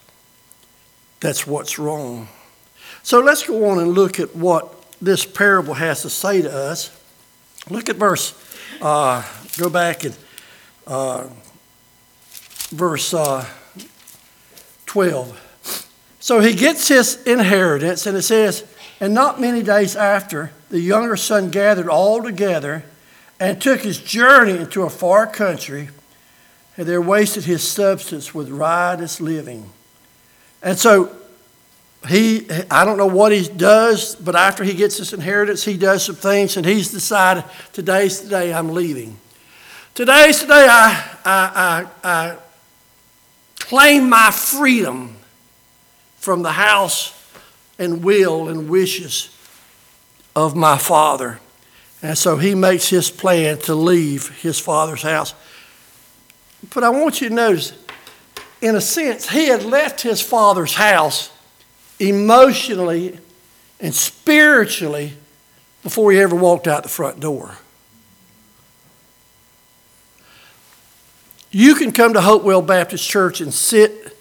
That's 1.21 1.47
what's 1.47 1.79
wrong. 1.79 2.27
So 3.01 3.21
let's 3.21 3.47
go 3.47 3.69
on 3.69 3.79
and 3.79 3.93
look 3.93 4.19
at 4.19 4.35
what 4.35 4.73
this 5.01 5.25
parable 5.25 5.75
has 5.75 6.01
to 6.01 6.09
say 6.09 6.41
to 6.41 6.51
us. 6.51 6.91
Look 7.69 7.87
at 7.87 7.95
verse, 7.95 8.33
uh, 8.81 9.23
go 9.57 9.69
back 9.69 10.03
and 10.03 10.15
uh, 10.85 11.27
verse 12.71 13.13
uh, 13.13 13.45
12. 14.85 15.44
So 16.25 16.39
he 16.39 16.55
gets 16.55 16.87
his 16.87 17.21
inheritance, 17.27 18.07
and 18.07 18.17
it 18.17 18.23
says, 18.23 18.63
And 18.99 19.13
not 19.13 19.39
many 19.39 19.61
days 19.61 19.95
after, 19.95 20.49
the 20.71 20.79
younger 20.79 21.15
son 21.17 21.51
gathered 21.51 21.87
all 21.87 22.23
together 22.23 22.83
and 23.39 23.61
took 23.61 23.81
his 23.81 23.99
journey 23.99 24.57
into 24.57 24.81
a 24.81 24.89
far 24.89 25.27
country, 25.27 25.89
and 26.77 26.87
there 26.87 26.99
wasted 26.99 27.43
his 27.43 27.61
substance 27.61 28.33
with 28.33 28.49
riotous 28.49 29.21
living. 29.21 29.69
And 30.63 30.79
so 30.79 31.15
he, 32.09 32.49
I 32.71 32.85
don't 32.85 32.97
know 32.97 33.05
what 33.05 33.31
he 33.31 33.47
does, 33.47 34.15
but 34.15 34.35
after 34.35 34.63
he 34.63 34.73
gets 34.73 34.97
his 34.97 35.13
inheritance, 35.13 35.63
he 35.63 35.77
does 35.77 36.05
some 36.05 36.15
things, 36.15 36.57
and 36.57 36.65
he's 36.65 36.89
decided 36.89 37.43
today's 37.71 38.21
the 38.21 38.29
day 38.29 38.51
I'm 38.51 38.73
leaving. 38.73 39.19
Today's 39.93 40.41
the 40.41 40.47
day 40.47 40.67
I, 40.67 41.17
I, 41.23 41.85
I, 42.03 42.09
I 42.09 42.37
claim 43.59 44.09
my 44.09 44.31
freedom 44.31 45.14
from 46.25 46.41
the 46.41 46.53
house 46.53 47.13
and 47.77 48.03
will 48.03 48.49
and 48.49 48.67
wishes 48.67 49.29
of 50.35 50.55
my 50.55 50.75
father. 50.75 51.39
And 52.01 52.17
so 52.17 52.37
he 52.37 52.55
makes 52.55 52.89
his 52.89 53.11
plan 53.11 53.59
to 53.59 53.75
leave 53.75 54.29
his 54.41 54.59
father's 54.59 55.03
house. 55.03 55.35
But 56.73 56.83
I 56.83 56.89
want 56.89 57.21
you 57.21 57.29
to 57.29 57.35
notice, 57.35 57.73
in 58.59 58.75
a 58.75 58.81
sense, 58.81 59.29
he 59.29 59.47
had 59.47 59.63
left 59.63 60.01
his 60.01 60.19
father's 60.19 60.73
house 60.73 61.31
emotionally 61.99 63.19
and 63.79 63.93
spiritually 63.93 65.13
before 65.83 66.11
he 66.11 66.19
ever 66.19 66.35
walked 66.35 66.67
out 66.67 66.81
the 66.81 66.89
front 66.89 67.19
door. 67.19 67.55
You 71.51 71.75
can 71.75 71.91
come 71.91 72.13
to 72.13 72.21
Hopewell 72.21 72.63
Baptist 72.63 73.07
Church 73.07 73.41
and 73.41 73.53
sit 73.53 74.17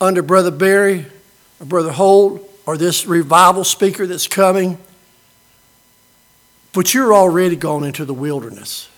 under 0.00 0.22
Brother 0.22 0.50
Barry 0.50 1.06
Brother 1.60 1.92
Holt 1.92 2.48
or 2.66 2.76
this 2.76 3.06
revival 3.06 3.64
speaker 3.64 4.06
that's 4.06 4.28
coming, 4.28 4.78
but 6.72 6.92
you're 6.92 7.14
already 7.14 7.56
gone 7.56 7.84
into 7.84 8.04
the 8.04 8.14
wilderness. 8.14 8.88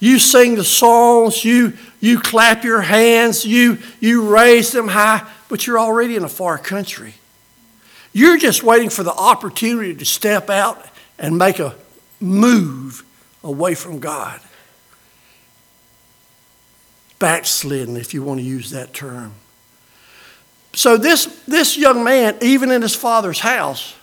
You 0.00 0.18
sing 0.18 0.54
the 0.54 0.64
songs, 0.64 1.44
you, 1.44 1.74
you 2.00 2.20
clap 2.20 2.64
your 2.64 2.80
hands, 2.80 3.44
you, 3.44 3.78
you 4.00 4.28
raise 4.28 4.70
them 4.72 4.88
high, 4.88 5.28
but 5.48 5.66
you're 5.66 5.78
already 5.78 6.16
in 6.16 6.24
a 6.24 6.28
far 6.28 6.56
country. 6.56 7.14
You're 8.12 8.38
just 8.38 8.62
waiting 8.62 8.90
for 8.90 9.02
the 9.02 9.12
opportunity 9.12 9.94
to 9.94 10.04
step 10.04 10.50
out 10.50 10.84
and 11.18 11.36
make 11.36 11.58
a 11.58 11.74
move 12.20 13.04
away 13.42 13.74
from 13.74 13.98
God. 13.98 14.40
Backslidden, 17.18 17.96
if 17.96 18.14
you 18.14 18.22
want 18.22 18.38
to 18.40 18.46
use 18.46 18.70
that 18.70 18.94
term. 18.94 19.34
So 20.74 20.96
this, 20.96 21.26
this 21.46 21.76
young 21.76 22.04
man, 22.04 22.36
even 22.40 22.70
in 22.70 22.82
his 22.82 22.94
father's 22.94 23.40
house, 23.40 23.94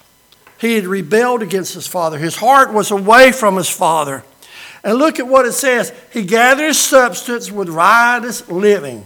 he 0.59 0.75
had 0.75 0.85
rebelled 0.85 1.41
against 1.41 1.73
his 1.73 1.87
father. 1.87 2.17
His 2.17 2.35
heart 2.35 2.73
was 2.73 2.91
away 2.91 3.31
from 3.31 3.55
his 3.57 3.69
father. 3.69 4.23
And 4.83 4.97
look 4.97 5.19
at 5.19 5.27
what 5.27 5.45
it 5.45 5.53
says. 5.53 5.93
He 6.11 6.23
gathered 6.23 6.75
substance 6.75 7.51
with 7.51 7.69
riotous 7.69 8.47
living. 8.49 9.05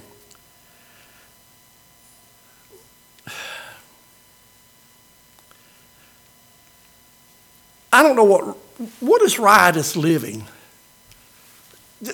I 7.92 8.04
don't 8.04 8.16
know 8.16 8.24
what 8.24 8.56
what 9.00 9.22
is 9.24 9.40
riotous 9.40 9.96
living. 9.96 10.46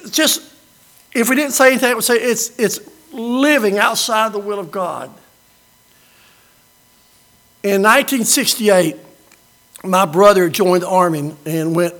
Just 0.10 0.41
if 1.13 1.29
we 1.29 1.36
didn't 1.36 1.51
say 1.51 1.67
anything, 1.67 1.91
I 1.91 1.93
would 1.93 2.03
say 2.03 2.15
it's 2.15 2.58
it's 2.58 2.79
living 3.12 3.77
outside 3.77 4.31
the 4.31 4.39
will 4.39 4.60
of 4.60 4.71
God. 4.71 5.12
In 7.65 7.82
1968, 7.82 8.95
my 9.84 10.06
brother 10.06 10.49
joined 10.49 10.84
the 10.84 10.88
Army 10.88 11.36
and 11.47 11.75
went 11.75 11.95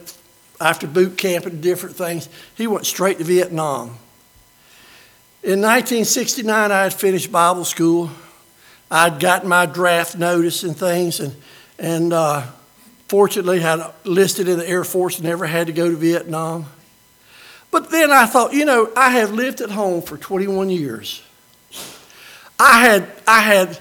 after 0.62 0.86
boot 0.86 1.18
camp 1.18 1.48
and 1.48 1.60
different 1.60 1.96
things. 1.96 2.30
He 2.54 2.68
went 2.68 2.86
straight 2.86 3.18
to 3.18 3.24
Vietnam. 3.24 3.98
In 5.42 5.62
1969, 5.62 6.72
I 6.72 6.84
had 6.84 6.94
finished 6.94 7.32
Bible 7.32 7.66
school. 7.66 8.12
I'd 8.92 9.20
gotten 9.20 9.50
my 9.50 9.66
draft 9.66 10.16
notice 10.16 10.62
and 10.62 10.78
things, 10.78 11.20
and, 11.20 11.36
and 11.80 12.14
uh, 12.14 12.46
fortunately 13.08 13.60
had 13.60 13.92
listed 14.04 14.48
in 14.48 14.60
the 14.60 14.70
Air 14.70 14.84
Force, 14.84 15.20
never 15.20 15.48
had 15.48 15.66
to 15.66 15.74
go 15.74 15.90
to 15.90 15.96
Vietnam. 15.96 16.68
But 17.72 17.90
then 17.90 18.12
I 18.12 18.28
thought, 18.28 18.54
you 18.54 18.66
know, 18.66 18.92
I 18.96 19.10
have 19.10 19.32
lived 19.32 19.62
at 19.62 19.72
home 19.72 20.04
for 20.04 20.16
21 20.16 20.70
years. 20.70 21.24
I 22.60 22.82
had, 22.82 23.10
I 23.26 23.40
had 23.40 23.80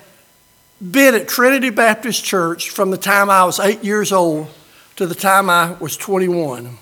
been 0.90 1.14
at 1.14 1.28
Trinity 1.28 1.70
Baptist 1.70 2.24
Church 2.24 2.70
from 2.70 2.90
the 2.90 2.96
time 2.96 3.30
I 3.30 3.44
was 3.44 3.58
eight 3.58 3.82
years 3.82 4.12
old 4.12 4.48
to 4.96 5.06
the 5.06 5.14
time 5.14 5.48
I 5.48 5.72
was 5.80 5.96
21. 5.96 6.76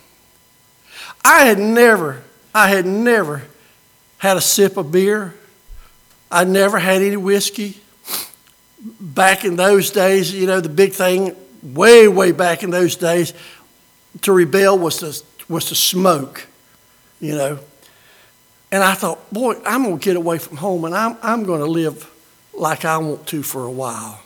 I 1.24 1.44
had 1.44 1.58
never, 1.58 2.22
I 2.54 2.68
had 2.68 2.84
never 2.84 3.42
had 4.18 4.36
a 4.36 4.40
sip 4.40 4.76
of 4.76 4.90
beer. 4.90 5.34
I 6.30 6.44
never 6.44 6.78
had 6.78 7.02
any 7.02 7.16
whiskey. 7.16 7.78
Back 9.00 9.44
in 9.44 9.54
those 9.54 9.90
days, 9.90 10.34
you 10.34 10.46
know, 10.46 10.60
the 10.60 10.68
big 10.68 10.92
thing, 10.92 11.36
way, 11.62 12.08
way 12.08 12.32
back 12.32 12.64
in 12.64 12.70
those 12.70 12.96
days, 12.96 13.32
to 14.22 14.32
rebel 14.32 14.78
was 14.78 14.98
to, 14.98 15.24
was 15.48 15.66
to 15.66 15.76
smoke, 15.76 16.46
you 17.20 17.36
know. 17.36 17.58
And 18.72 18.82
I 18.82 18.94
thought, 18.94 19.32
boy, 19.32 19.60
I'm 19.64 19.84
going 19.84 19.98
to 19.98 20.04
get 20.04 20.16
away 20.16 20.38
from 20.38 20.56
home 20.56 20.84
and 20.84 20.94
I'm, 20.94 21.16
I'm 21.22 21.44
going 21.44 21.60
to 21.60 21.66
live 21.66 22.11
like 22.54 22.84
I 22.84 22.98
want 22.98 23.26
to 23.28 23.42
for 23.42 23.64
a 23.64 23.70
while. 23.70 24.20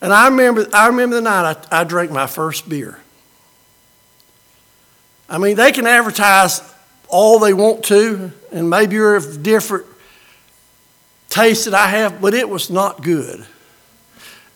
And 0.00 0.12
I 0.12 0.28
remember, 0.28 0.66
I 0.72 0.88
remember 0.88 1.16
the 1.16 1.22
night 1.22 1.66
I, 1.70 1.80
I 1.80 1.84
drank 1.84 2.10
my 2.10 2.26
first 2.26 2.68
beer. 2.68 2.98
I 5.28 5.38
mean, 5.38 5.56
they 5.56 5.72
can 5.72 5.86
advertise 5.86 6.60
all 7.08 7.38
they 7.38 7.54
want 7.54 7.84
to, 7.84 8.32
and 8.52 8.68
maybe 8.68 8.96
you're 8.96 9.16
of 9.16 9.42
different 9.42 9.86
taste 11.30 11.64
that 11.64 11.74
I 11.74 11.88
have, 11.88 12.20
but 12.20 12.34
it 12.34 12.48
was 12.48 12.70
not 12.70 13.02
good. 13.02 13.46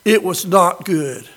It 0.04 0.22
was 0.22 0.46
not 0.46 0.84
good. 0.84 1.28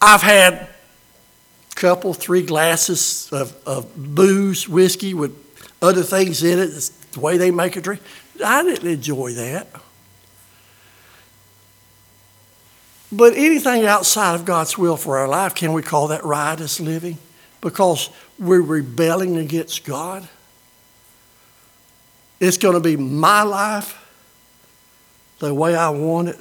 I've 0.00 0.22
had 0.22 0.54
a 0.54 1.74
couple, 1.74 2.14
three 2.14 2.42
glasses 2.42 3.28
of, 3.32 3.56
of 3.66 3.94
booze, 3.94 4.68
whiskey 4.68 5.14
with 5.14 5.36
other 5.80 6.02
things 6.02 6.42
in 6.42 6.58
it. 6.58 6.70
It's 6.70 6.88
the 6.88 7.20
way 7.20 7.36
they 7.36 7.50
make 7.50 7.76
a 7.76 7.80
drink. 7.80 8.02
I 8.42 8.62
didn't 8.62 8.88
enjoy 8.88 9.32
that. 9.32 9.68
But 13.10 13.34
anything 13.34 13.84
outside 13.84 14.34
of 14.34 14.46
God's 14.46 14.78
will 14.78 14.96
for 14.96 15.18
our 15.18 15.28
life, 15.28 15.54
can 15.54 15.74
we 15.74 15.82
call 15.82 16.08
that 16.08 16.24
riotous 16.24 16.80
living? 16.80 17.18
Because 17.60 18.08
we're 18.38 18.62
rebelling 18.62 19.36
against 19.36 19.84
God? 19.84 20.26
It's 22.40 22.56
going 22.56 22.74
to 22.74 22.80
be 22.80 22.96
my 22.96 23.42
life 23.42 23.98
the 25.38 25.52
way 25.52 25.76
I 25.76 25.90
want 25.90 26.28
it. 26.28 26.40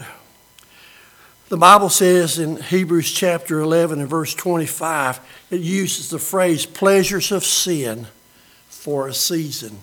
The 1.50 1.58
Bible 1.58 1.90
says 1.90 2.40
in 2.40 2.62
Hebrews 2.62 3.12
chapter 3.12 3.60
11 3.60 4.00
and 4.00 4.10
verse 4.10 4.34
25, 4.34 5.20
it 5.52 5.60
uses 5.60 6.10
the 6.10 6.18
phrase 6.18 6.66
pleasures 6.66 7.32
of 7.34 7.44
sin 7.44 8.08
for 8.70 9.10
a 9.10 9.14
season. 9.14 9.80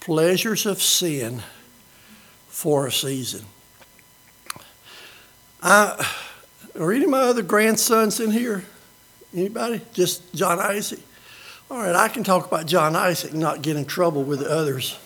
Pleasures 0.00 0.66
of 0.66 0.82
sin 0.82 1.42
for 2.48 2.86
a 2.86 2.92
season. 2.92 3.44
I, 5.62 6.06
are 6.78 6.92
any 6.92 7.04
of 7.04 7.10
my 7.10 7.20
other 7.20 7.42
grandsons 7.42 8.18
in 8.18 8.30
here? 8.30 8.64
Anybody? 9.34 9.80
Just 9.92 10.34
John 10.34 10.58
Isaac? 10.58 11.00
All 11.70 11.78
right, 11.78 11.94
I 11.94 12.08
can 12.08 12.24
talk 12.24 12.46
about 12.46 12.66
John 12.66 12.96
Isaac 12.96 13.30
and 13.30 13.40
not 13.40 13.62
get 13.62 13.76
in 13.76 13.84
trouble 13.84 14.24
with 14.24 14.40
the 14.40 14.50
others. 14.50 14.98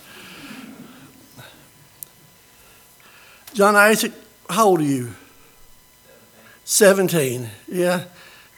John 3.53 3.77
Isaac, 3.77 4.13
how 4.49 4.67
old 4.67 4.81
are 4.81 4.85
you? 4.85 5.13
17. 6.65 7.49
Yeah. 7.69 8.05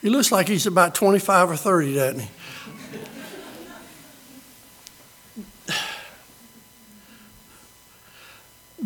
He 0.01 0.09
looks 0.09 0.31
like 0.31 0.49
he's 0.49 0.67
about 0.67 0.95
25 0.95 1.51
or 1.51 1.57
30, 1.57 1.95
doesn't 1.95 2.21
he? 2.21 2.29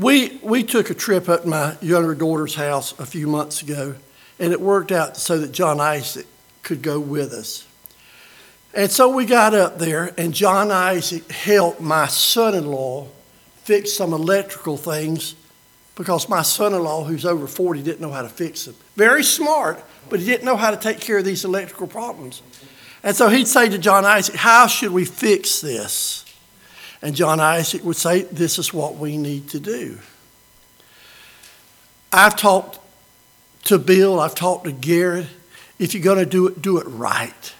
We, 0.00 0.38
we 0.42 0.62
took 0.62 0.88
a 0.88 0.94
trip 0.94 1.28
up 1.28 1.44
my 1.44 1.76
younger 1.82 2.14
daughter's 2.14 2.54
house 2.54 2.98
a 2.98 3.04
few 3.04 3.26
months 3.26 3.60
ago, 3.60 3.94
and 4.38 4.52
it 4.52 4.60
worked 4.60 4.92
out 4.92 5.18
so 5.18 5.38
that 5.38 5.52
John 5.52 5.78
Isaac 5.78 6.26
could 6.62 6.80
go 6.80 6.98
with 6.98 7.32
us. 7.32 7.66
And 8.72 8.90
so 8.90 9.14
we 9.14 9.26
got 9.26 9.52
up 9.52 9.78
there, 9.78 10.14
and 10.16 10.32
John 10.32 10.70
Isaac 10.70 11.30
helped 11.30 11.82
my 11.82 12.06
son 12.06 12.54
in 12.54 12.66
law 12.66 13.08
fix 13.64 13.92
some 13.92 14.14
electrical 14.14 14.78
things 14.78 15.34
because 15.96 16.30
my 16.30 16.40
son 16.40 16.72
in 16.72 16.82
law, 16.82 17.04
who's 17.04 17.26
over 17.26 17.46
40, 17.46 17.82
didn't 17.82 18.00
know 18.00 18.10
how 18.10 18.22
to 18.22 18.28
fix 18.30 18.64
them. 18.64 18.76
Very 18.96 19.22
smart, 19.22 19.84
but 20.08 20.18
he 20.18 20.24
didn't 20.24 20.46
know 20.46 20.56
how 20.56 20.70
to 20.70 20.78
take 20.78 21.00
care 21.00 21.18
of 21.18 21.26
these 21.26 21.44
electrical 21.44 21.86
problems. 21.86 22.40
And 23.02 23.14
so 23.14 23.28
he'd 23.28 23.48
say 23.48 23.68
to 23.68 23.76
John 23.76 24.06
Isaac, 24.06 24.36
How 24.36 24.66
should 24.66 24.92
we 24.92 25.04
fix 25.04 25.60
this? 25.60 26.24
And 27.02 27.14
John 27.14 27.40
Isaac 27.40 27.84
would 27.84 27.96
say, 27.96 28.22
This 28.22 28.58
is 28.58 28.74
what 28.74 28.96
we 28.96 29.16
need 29.16 29.48
to 29.50 29.60
do. 29.60 29.98
I've 32.12 32.36
talked 32.36 32.78
to 33.64 33.78
Bill, 33.78 34.18
I've 34.20 34.34
talked 34.34 34.64
to 34.64 34.72
Garrett. 34.72 35.26
If 35.78 35.94
you're 35.94 36.02
going 36.02 36.18
to 36.18 36.26
do 36.26 36.46
it, 36.46 36.60
do 36.60 36.78
it 36.78 36.86
right. 36.88 37.54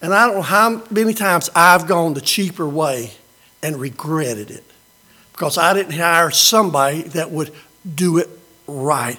And 0.00 0.12
I 0.12 0.26
don't 0.26 0.36
know 0.36 0.42
how 0.42 0.82
many 0.90 1.14
times 1.14 1.48
I've 1.54 1.86
gone 1.86 2.14
the 2.14 2.20
cheaper 2.20 2.66
way 2.66 3.12
and 3.62 3.76
regretted 3.76 4.50
it 4.50 4.64
because 5.32 5.56
I 5.56 5.72
didn't 5.74 5.92
hire 5.92 6.30
somebody 6.32 7.02
that 7.02 7.30
would 7.30 7.52
do 7.94 8.18
it 8.18 8.28
right. 8.66 9.18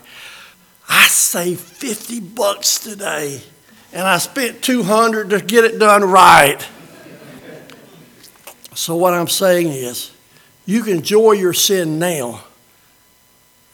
I 0.90 1.08
saved 1.08 1.62
50 1.62 2.20
bucks 2.20 2.80
today 2.80 3.42
and 3.94 4.06
I 4.06 4.18
spent 4.18 4.62
200 4.62 5.30
to 5.30 5.40
get 5.40 5.64
it 5.64 5.80
done 5.80 6.04
right. 6.04 6.68
So, 8.76 8.96
what 8.96 9.14
I'm 9.14 9.28
saying 9.28 9.68
is, 9.68 10.12
you 10.66 10.84
can 10.84 10.98
enjoy 10.98 11.34
your 11.34 11.54
sin 11.54 12.00
now, 12.00 12.44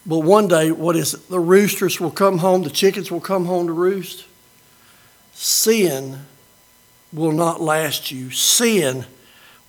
but 0.06 0.20
one 0.20 0.48
day, 0.48 0.72
what 0.72 0.96
is 0.96 1.14
it? 1.14 1.28
The 1.28 1.40
roosters 1.40 2.00
will 2.00 2.10
come 2.10 2.38
home, 2.38 2.62
the 2.62 2.70
chickens 2.70 3.10
will 3.10 3.20
come 3.20 3.44
home 3.44 3.66
to 3.66 3.72
roost. 3.72 4.26
Sin 5.32 6.26
will 7.12 7.32
not 7.32 7.60
last 7.60 8.10
you, 8.10 8.30
sin 8.30 9.04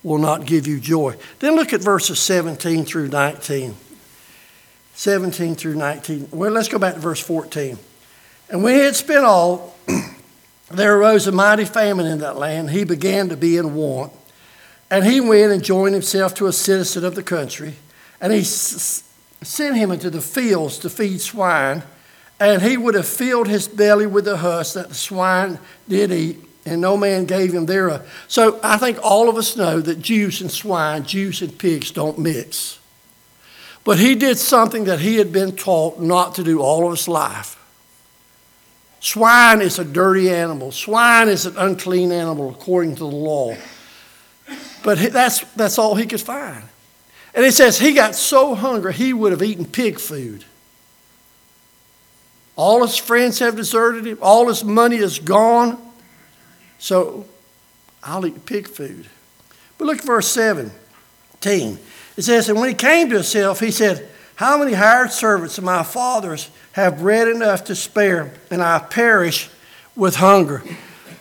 will 0.02 0.18
not 0.18 0.44
give 0.44 0.66
you 0.66 0.80
joy. 0.80 1.16
Then 1.38 1.54
look 1.54 1.72
at 1.72 1.80
verses 1.80 2.18
17 2.18 2.84
through 2.84 3.08
19. 3.08 3.74
17 4.94 5.54
through 5.54 5.74
19. 5.74 6.28
Well, 6.30 6.50
let's 6.50 6.68
go 6.68 6.78
back 6.78 6.94
to 6.94 7.00
verse 7.00 7.20
14. 7.20 7.78
And 8.50 8.62
when 8.62 8.74
he 8.74 8.80
had 8.80 8.96
spent 8.96 9.24
all, 9.24 9.76
there 10.70 10.98
arose 10.98 11.26
a 11.26 11.32
mighty 11.32 11.64
famine 11.64 12.06
in 12.06 12.18
that 12.18 12.36
land. 12.36 12.70
He 12.70 12.84
began 12.84 13.28
to 13.30 13.36
be 13.36 13.56
in 13.56 13.74
want. 13.74 14.12
And 14.92 15.06
he 15.06 15.22
went 15.22 15.52
and 15.52 15.64
joined 15.64 15.94
himself 15.94 16.34
to 16.34 16.48
a 16.48 16.52
citizen 16.52 17.02
of 17.02 17.14
the 17.14 17.22
country, 17.22 17.76
and 18.20 18.30
he 18.30 18.40
s- 18.40 19.02
sent 19.42 19.74
him 19.74 19.90
into 19.90 20.10
the 20.10 20.20
fields 20.20 20.76
to 20.80 20.90
feed 20.90 21.22
swine. 21.22 21.82
And 22.38 22.60
he 22.60 22.76
would 22.76 22.94
have 22.94 23.06
filled 23.06 23.48
his 23.48 23.66
belly 23.68 24.06
with 24.06 24.26
the 24.26 24.36
husk 24.36 24.74
that 24.74 24.90
the 24.90 24.94
swine 24.94 25.58
did 25.88 26.12
eat, 26.12 26.44
and 26.66 26.82
no 26.82 26.98
man 26.98 27.24
gave 27.24 27.54
him 27.54 27.64
thereof. 27.64 28.06
So 28.28 28.60
I 28.62 28.76
think 28.76 28.98
all 29.02 29.30
of 29.30 29.36
us 29.38 29.56
know 29.56 29.80
that 29.80 30.02
Jews 30.02 30.42
and 30.42 30.50
swine, 30.50 31.04
Jews 31.04 31.40
and 31.40 31.56
pigs 31.56 31.90
don't 31.90 32.18
mix. 32.18 32.78
But 33.84 33.98
he 33.98 34.14
did 34.14 34.36
something 34.36 34.84
that 34.84 35.00
he 35.00 35.16
had 35.16 35.32
been 35.32 35.56
taught 35.56 36.00
not 36.00 36.34
to 36.34 36.44
do 36.44 36.60
all 36.60 36.84
of 36.84 36.98
his 36.98 37.08
life. 37.08 37.56
Swine 39.00 39.62
is 39.62 39.78
a 39.78 39.84
dirty 39.84 40.28
animal. 40.30 40.70
Swine 40.70 41.30
is 41.30 41.46
an 41.46 41.56
unclean 41.56 42.12
animal 42.12 42.50
according 42.50 42.96
to 42.96 43.04
the 43.04 43.16
law. 43.16 43.56
But 44.82 44.98
that's, 45.12 45.40
that's 45.54 45.78
all 45.78 45.94
he 45.94 46.06
could 46.06 46.20
find. 46.20 46.64
And 47.34 47.44
it 47.44 47.52
says 47.52 47.78
he 47.78 47.92
got 47.92 48.14
so 48.14 48.54
hungry 48.54 48.92
he 48.92 49.12
would 49.12 49.32
have 49.32 49.42
eaten 49.42 49.64
pig 49.64 49.98
food. 49.98 50.44
All 52.56 52.82
his 52.82 52.96
friends 52.96 53.38
have 53.38 53.56
deserted 53.56 54.06
him, 54.06 54.18
all 54.20 54.48
his 54.48 54.62
money 54.62 54.96
is 54.96 55.18
gone. 55.18 55.78
So 56.78 57.26
I'll 58.02 58.26
eat 58.26 58.44
pig 58.44 58.68
food. 58.68 59.06
But 59.78 59.86
look 59.86 59.98
at 59.98 60.04
verse 60.04 60.28
17. 60.28 61.78
It 62.16 62.22
says, 62.22 62.48
And 62.48 62.58
when 62.58 62.68
he 62.68 62.74
came 62.74 63.08
to 63.08 63.16
himself, 63.16 63.60
he 63.60 63.70
said, 63.70 64.08
How 64.34 64.58
many 64.58 64.74
hired 64.74 65.12
servants 65.12 65.56
of 65.56 65.64
my 65.64 65.82
father's 65.82 66.50
have 66.72 66.98
bread 66.98 67.28
enough 67.28 67.64
to 67.64 67.74
spare, 67.74 68.34
and 68.50 68.62
I 68.62 68.80
perish 68.80 69.48
with 69.96 70.16
hunger? 70.16 70.62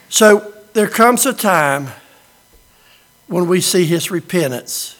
So 0.10 0.54
there 0.74 0.90
comes 0.90 1.26
a 1.26 1.34
time 1.34 1.88
when 3.32 3.48
we 3.48 3.62
see 3.62 3.86
his 3.86 4.12
repentance. 4.12 4.98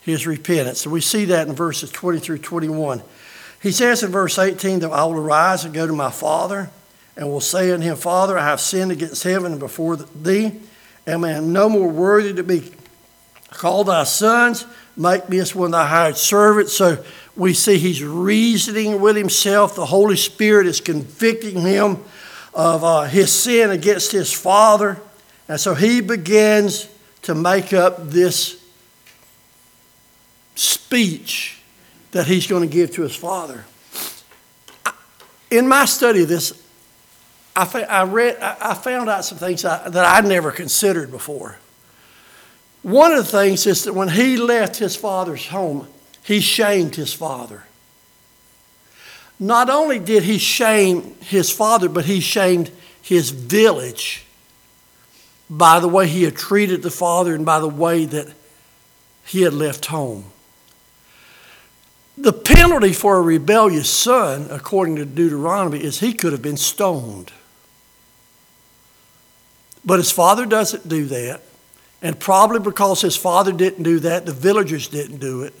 His 0.00 0.26
repentance. 0.26 0.86
And 0.86 0.92
we 0.92 1.02
see 1.02 1.26
that 1.26 1.46
in 1.46 1.54
verses 1.54 1.90
20 1.90 2.18
through 2.18 2.38
21. 2.38 3.02
He 3.60 3.72
says 3.72 4.02
in 4.02 4.10
verse 4.10 4.38
18 4.38 4.78
that 4.78 4.90
I 4.90 5.04
will 5.04 5.18
arise 5.18 5.66
and 5.66 5.74
go 5.74 5.86
to 5.86 5.92
my 5.92 6.10
father 6.10 6.70
and 7.14 7.28
will 7.28 7.42
say 7.42 7.70
unto 7.72 7.84
him, 7.84 7.96
Father, 7.96 8.38
I 8.38 8.46
have 8.46 8.58
sinned 8.58 8.90
against 8.90 9.22
heaven 9.22 9.52
and 9.52 9.60
before 9.60 9.96
thee, 9.96 10.52
and 11.06 11.26
I 11.26 11.32
am 11.32 11.52
no 11.52 11.68
more 11.68 11.90
worthy 11.90 12.32
to 12.32 12.42
be 12.42 12.72
called 13.50 13.88
thy 13.88 14.04
sons. 14.04 14.64
Make 14.96 15.28
me 15.28 15.40
as 15.40 15.54
one 15.54 15.66
of 15.66 15.72
thy 15.72 15.86
hired 15.86 16.16
servants. 16.16 16.72
So 16.72 17.04
we 17.36 17.52
see 17.52 17.76
he's 17.76 18.02
reasoning 18.02 19.02
with 19.02 19.16
himself. 19.16 19.76
The 19.76 19.84
Holy 19.84 20.16
Spirit 20.16 20.66
is 20.66 20.80
convicting 20.80 21.60
him 21.60 21.98
of 22.54 22.82
uh, 22.82 23.02
his 23.02 23.30
sin 23.30 23.70
against 23.70 24.10
his 24.10 24.32
father. 24.32 25.02
And 25.48 25.60
so 25.60 25.74
he 25.74 26.00
begins 26.00 26.88
to 27.24 27.34
make 27.34 27.72
up 27.72 28.08
this 28.10 28.62
speech 30.54 31.58
that 32.12 32.26
he's 32.26 32.46
going 32.46 32.62
to 32.62 32.72
give 32.72 32.92
to 32.92 33.02
his 33.02 33.16
father. 33.16 33.64
In 35.50 35.66
my 35.66 35.84
study 35.86 36.22
of 36.22 36.28
this, 36.28 36.52
I, 37.56 38.04
read, 38.04 38.36
I 38.40 38.74
found 38.74 39.08
out 39.08 39.24
some 39.24 39.38
things 39.38 39.62
that 39.62 39.96
I'd 39.96 40.26
never 40.26 40.50
considered 40.50 41.10
before. 41.10 41.58
One 42.82 43.12
of 43.12 43.18
the 43.18 43.38
things 43.38 43.66
is 43.66 43.84
that 43.84 43.94
when 43.94 44.08
he 44.08 44.36
left 44.36 44.76
his 44.76 44.94
father's 44.94 45.46
home, 45.46 45.88
he 46.22 46.40
shamed 46.40 46.96
his 46.96 47.14
father. 47.14 47.64
Not 49.40 49.70
only 49.70 49.98
did 49.98 50.24
he 50.24 50.38
shame 50.38 51.14
his 51.20 51.50
father, 51.50 51.88
but 51.88 52.04
he 52.04 52.20
shamed 52.20 52.70
his 53.00 53.30
village 53.30 54.23
by 55.48 55.80
the 55.80 55.88
way 55.88 56.06
he 56.06 56.22
had 56.22 56.36
treated 56.36 56.82
the 56.82 56.90
father 56.90 57.34
and 57.34 57.44
by 57.44 57.60
the 57.60 57.68
way 57.68 58.04
that 58.04 58.28
he 59.24 59.42
had 59.42 59.52
left 59.52 59.86
home. 59.86 60.24
The 62.16 62.32
penalty 62.32 62.92
for 62.92 63.16
a 63.16 63.22
rebellious 63.22 63.90
son, 63.90 64.46
according 64.50 64.96
to 64.96 65.04
Deuteronomy, 65.04 65.82
is 65.82 66.00
he 66.00 66.12
could 66.12 66.32
have 66.32 66.42
been 66.42 66.56
stoned. 66.56 67.32
But 69.84 69.98
his 69.98 70.12
father 70.12 70.46
doesn't 70.46 70.88
do 70.88 71.06
that. 71.06 71.42
And 72.00 72.18
probably 72.18 72.60
because 72.60 73.00
his 73.00 73.16
father 73.16 73.50
didn't 73.50 73.82
do 73.82 73.98
that, 74.00 74.26
the 74.26 74.32
villagers 74.32 74.88
didn't 74.88 75.18
do 75.18 75.42
it. 75.42 75.54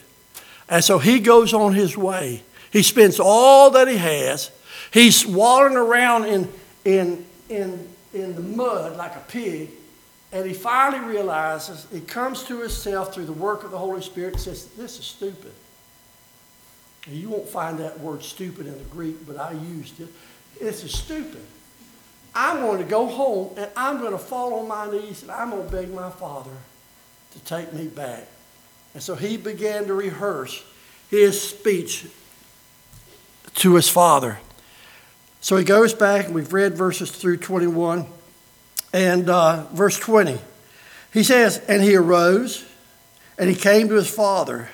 And 0.68 0.84
so 0.84 0.98
he 0.98 1.18
goes 1.18 1.52
on 1.52 1.74
his 1.74 1.96
way. 1.96 2.42
He 2.70 2.82
spends 2.82 3.18
all 3.18 3.70
that 3.70 3.88
he 3.88 3.96
has. 3.96 4.50
He's 4.92 5.26
wallowing 5.26 5.76
around 5.76 6.26
in, 6.26 6.52
in, 6.84 7.24
in, 7.48 7.88
in 8.14 8.34
the 8.34 8.42
mud 8.42 8.96
like 8.96 9.16
a 9.16 9.24
pig. 9.28 9.70
And 10.32 10.46
he 10.46 10.54
finally 10.54 11.04
realizes, 11.04 11.86
he 11.92 12.00
comes 12.00 12.42
to 12.44 12.60
himself 12.60 13.14
through 13.14 13.26
the 13.26 13.32
work 13.32 13.62
of 13.62 13.70
the 13.70 13.78
Holy 13.78 14.02
Spirit 14.02 14.34
and 14.34 14.42
says, 14.42 14.66
This 14.68 14.98
is 14.98 15.04
stupid. 15.04 15.52
And 17.06 17.14
you 17.14 17.28
won't 17.28 17.48
find 17.48 17.78
that 17.78 18.00
word 18.00 18.22
stupid 18.22 18.66
in 18.66 18.76
the 18.76 18.84
Greek, 18.84 19.26
but 19.26 19.36
I 19.36 19.52
used 19.52 20.00
it. 20.00 20.08
This 20.58 20.84
is 20.84 20.96
stupid. 20.96 21.42
I'm 22.34 22.60
going 22.60 22.78
to 22.78 22.84
go 22.84 23.06
home 23.06 23.54
and 23.56 23.70
I'm 23.76 23.98
going 23.98 24.12
to 24.12 24.18
fall 24.18 24.54
on 24.54 24.66
my 24.66 24.90
knees 24.90 25.22
and 25.22 25.30
I'm 25.30 25.50
going 25.50 25.66
to 25.66 25.70
beg 25.70 25.92
my 25.92 26.10
father 26.10 26.50
to 27.32 27.38
take 27.40 27.72
me 27.72 27.86
back. 27.86 28.26
And 28.94 29.02
so 29.02 29.14
he 29.14 29.36
began 29.36 29.86
to 29.86 29.94
rehearse 29.94 30.64
his 31.10 31.40
speech 31.40 32.06
to 33.56 33.74
his 33.76 33.88
father. 33.88 34.38
So 35.44 35.58
he 35.58 35.64
goes 35.64 35.92
back, 35.92 36.24
and 36.24 36.34
we've 36.34 36.54
read 36.54 36.72
verses 36.72 37.10
through 37.10 37.36
21 37.36 38.06
and 38.94 39.28
uh, 39.28 39.64
verse 39.74 39.98
20. 39.98 40.38
He 41.12 41.22
says, 41.22 41.58
And 41.68 41.82
he 41.82 41.96
arose 41.96 42.64
and 43.36 43.50
he 43.50 43.54
came 43.54 43.88
to 43.88 43.94
his 43.94 44.08
father. 44.08 44.70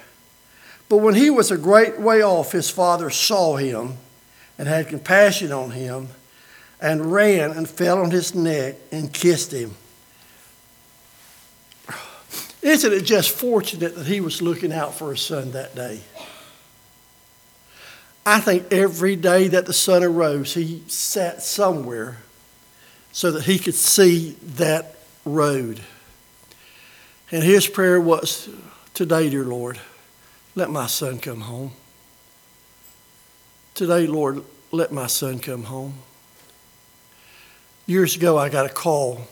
But 0.89 0.99
when 0.99 1.17
he 1.17 1.29
was 1.29 1.51
a 1.51 1.59
great 1.59 1.99
way 1.99 2.23
off, 2.23 2.53
his 2.53 2.71
father 2.71 3.11
saw 3.11 3.57
him 3.57 3.95
and 4.59 4.69
had 4.69 4.87
compassion 4.87 5.51
on 5.51 5.73
him 5.73 6.11
and 6.81 7.11
ran 7.11 7.51
and 7.51 7.69
fell 7.69 8.01
on 8.01 8.13
his 8.13 8.33
neck 8.33 8.77
and 8.93 9.13
kissed 9.13 9.53
him. 9.53 9.75
Isn't 12.63 12.93
it 12.93 13.03
just 13.03 13.31
fortunate 13.31 13.97
that 13.97 14.07
he 14.07 14.21
was 14.21 14.41
looking 14.41 14.73
out 14.73 14.95
for 14.95 15.11
his 15.11 15.21
son 15.21 15.51
that 15.51 15.75
day? 15.75 15.99
I 18.31 18.39
think 18.39 18.73
every 18.73 19.17
day 19.17 19.49
that 19.49 19.67
the 19.67 19.73
sun 19.73 20.05
arose, 20.05 20.55
he 20.55 20.85
sat 20.87 21.43
somewhere 21.43 22.19
so 23.11 23.33
that 23.33 23.43
he 23.43 23.59
could 23.59 23.75
see 23.75 24.37
that 24.55 24.95
road. 25.25 25.81
And 27.33 27.43
his 27.43 27.67
prayer 27.67 28.01
was 28.01 28.49
today, 28.95 29.31
dear 29.31 29.43
Lord, 29.43 29.81
let 30.55 30.71
my 30.71 30.87
son 30.87 31.19
come 31.19 31.41
home. 31.41 31.73
Today, 33.75 34.07
Lord, 34.07 34.45
let 34.71 34.93
my 34.93 35.09
son 35.09 35.41
come 35.41 35.65
home. 35.65 35.95
Years 37.85 38.15
ago, 38.15 38.39
I 38.39 38.49
got 38.49 38.65
a 38.65 38.73
call 38.73 39.23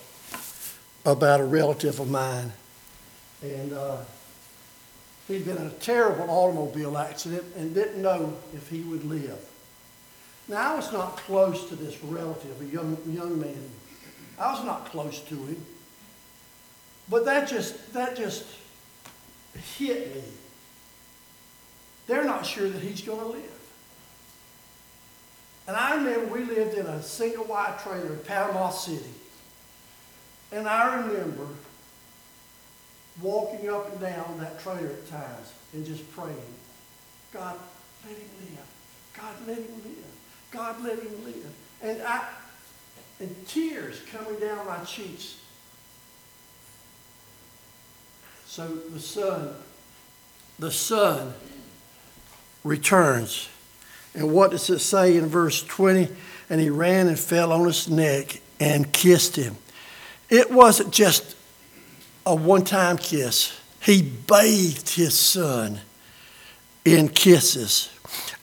about 1.06 1.38
a 1.38 1.44
relative 1.44 2.00
of 2.00 2.10
mine, 2.10 2.52
and 3.42 3.72
uh, 3.72 3.98
he'd 5.28 5.44
been 5.44 5.58
in 5.58 5.66
a 5.66 5.70
terrible 5.70 6.28
automobile 6.30 6.98
accident 6.98 7.44
and 7.56 7.74
didn't 7.74 8.02
know 8.02 8.36
if 8.54 8.68
he 8.68 8.80
would 8.80 9.04
live. 9.04 9.38
Now, 10.48 10.72
I 10.72 10.76
was 10.76 10.90
not 10.92 11.18
close 11.18 11.68
to 11.68 11.76
this 11.76 12.02
relative, 12.02 12.60
a 12.62 12.64
young, 12.64 12.96
young 13.06 13.38
man. 13.38 13.70
I 14.38 14.52
was 14.52 14.64
not 14.64 14.86
close 14.86 15.20
to 15.20 15.34
him. 15.34 15.64
But 17.10 17.26
that 17.26 17.48
just, 17.48 17.92
that 17.92 18.16
just 18.16 18.46
hit 19.76 20.14
me. 20.14 20.22
They're 22.06 22.24
not 22.24 22.46
sure 22.46 22.68
that 22.68 22.82
he's 22.82 23.02
going 23.02 23.20
to 23.20 23.26
live. 23.26 23.58
And 25.66 25.76
I 25.76 25.96
remember 25.96 26.32
we 26.32 26.44
lived 26.44 26.78
in 26.78 26.86
a 26.86 27.02
single 27.02 27.44
wide 27.44 27.78
trailer 27.80 28.14
in 28.14 28.18
Panama 28.20 28.70
City. 28.70 29.04
And 30.50 30.66
I 30.66 30.96
remember 30.96 31.46
walking 33.20 33.68
up 33.68 33.90
and 33.90 34.00
down 34.00 34.38
that 34.40 34.60
trailer 34.60 34.88
at 34.88 35.08
times 35.08 35.52
and 35.72 35.84
just 35.84 36.10
praying, 36.16 36.36
God, 37.32 37.56
let 38.06 38.16
him 38.16 38.28
live. 38.40 38.66
God, 39.14 39.34
let 39.46 39.58
him 39.58 39.82
live. 39.84 40.04
God, 40.50 40.82
let 40.82 40.98
him 40.98 41.24
live. 41.24 41.52
And 41.82 42.02
I, 42.02 42.24
and 43.20 43.34
tears 43.46 44.00
coming 44.12 44.38
down 44.40 44.66
my 44.66 44.78
cheeks. 44.84 45.38
So 48.46 48.66
the 48.66 49.00
son, 49.00 49.50
the 50.58 50.70
son 50.70 51.34
returns 52.64 53.48
and 54.18 54.32
what 54.32 54.50
does 54.50 54.68
it 54.68 54.80
say 54.80 55.16
in 55.16 55.26
verse 55.26 55.62
20? 55.62 56.08
And 56.50 56.60
he 56.60 56.70
ran 56.70 57.06
and 57.06 57.18
fell 57.18 57.52
on 57.52 57.66
his 57.66 57.88
neck 57.88 58.40
and 58.58 58.92
kissed 58.92 59.36
him. 59.36 59.56
It 60.28 60.50
wasn't 60.50 60.92
just 60.92 61.36
a 62.28 62.34
one 62.34 62.64
time 62.64 62.98
kiss, 62.98 63.58
he 63.80 64.02
bathed 64.02 64.90
his 64.90 65.14
son 65.14 65.80
in 66.84 67.08
kisses. 67.08 67.90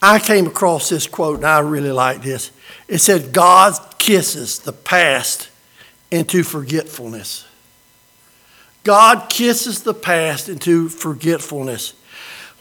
I 0.01 0.19
came 0.19 0.47
across 0.47 0.89
this 0.89 1.07
quote 1.07 1.37
and 1.37 1.45
I 1.45 1.59
really 1.59 1.91
like 1.91 2.21
this. 2.21 2.51
It 2.87 2.99
said, 2.99 3.31
God 3.31 3.73
kisses 3.97 4.59
the 4.59 4.73
past 4.73 5.49
into 6.11 6.43
forgetfulness. 6.43 7.45
God 8.83 9.29
kisses 9.29 9.83
the 9.83 9.93
past 9.93 10.47
into 10.49 10.89
forgetfulness. 10.89 11.93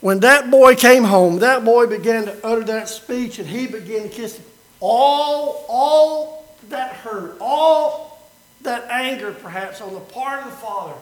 When 0.01 0.21
that 0.21 0.51
boy 0.51 0.75
came 0.75 1.05
home, 1.05 1.39
that 1.39 1.65
boy 1.65 1.87
began 1.87 2.27
to 2.27 2.47
utter 2.47 2.65
that 2.65 2.89
speech 2.89 3.39
and 3.39 3.49
he 3.49 3.67
began 3.67 4.03
to 4.05 4.09
kiss 4.09 4.41
all, 4.81 5.65
all 5.69 6.47
that 6.69 6.93
hurt, 6.93 7.37
all 7.41 8.21
that 8.63 8.87
anger 8.91 9.33
perhaps 9.33 9.81
on 9.81 9.95
the 9.95 10.01
part 10.01 10.41
of 10.41 10.51
the 10.51 10.57
father, 10.57 10.95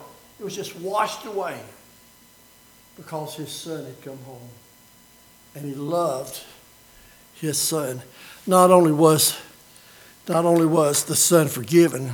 it 0.43 0.47
was 0.47 0.55
just 0.57 0.75
washed 0.75 1.23
away 1.25 1.57
because 2.97 3.33
his 3.35 3.49
son 3.49 3.85
had 3.85 4.01
come 4.01 4.17
home. 4.25 4.49
And 5.55 5.63
he 5.63 5.73
loved 5.73 6.43
his 7.35 7.57
son. 7.57 8.01
Not 8.45 8.69
only 8.69 8.91
was, 8.91 9.39
not 10.27 10.43
only 10.43 10.65
was 10.65 11.05
the 11.05 11.15
son 11.15 11.47
forgiven, 11.47 12.11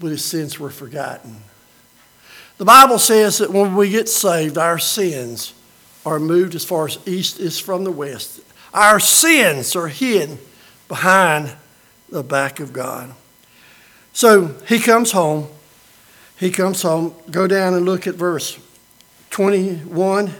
but 0.00 0.08
his 0.08 0.24
sins 0.24 0.58
were 0.58 0.70
forgotten. 0.70 1.36
The 2.58 2.64
Bible 2.64 2.98
says 2.98 3.38
that 3.38 3.52
when 3.52 3.76
we 3.76 3.88
get 3.88 4.08
saved, 4.08 4.58
our 4.58 4.80
sins 4.80 5.54
are 6.04 6.18
moved 6.18 6.56
as 6.56 6.64
far 6.64 6.86
as 6.86 6.98
east 7.06 7.38
is 7.38 7.60
from 7.60 7.84
the 7.84 7.92
west. 7.92 8.40
Our 8.74 8.98
sins 8.98 9.76
are 9.76 9.86
hidden 9.86 10.40
behind 10.88 11.54
the 12.08 12.24
back 12.24 12.58
of 12.58 12.72
God. 12.72 13.14
So 14.12 14.56
he 14.66 14.80
comes 14.80 15.12
home. 15.12 15.50
He 16.38 16.50
comes 16.50 16.82
home. 16.82 17.14
Go 17.30 17.46
down 17.46 17.74
and 17.74 17.84
look 17.84 18.06
at 18.06 18.14
verse 18.14 18.58
21. 19.30 20.32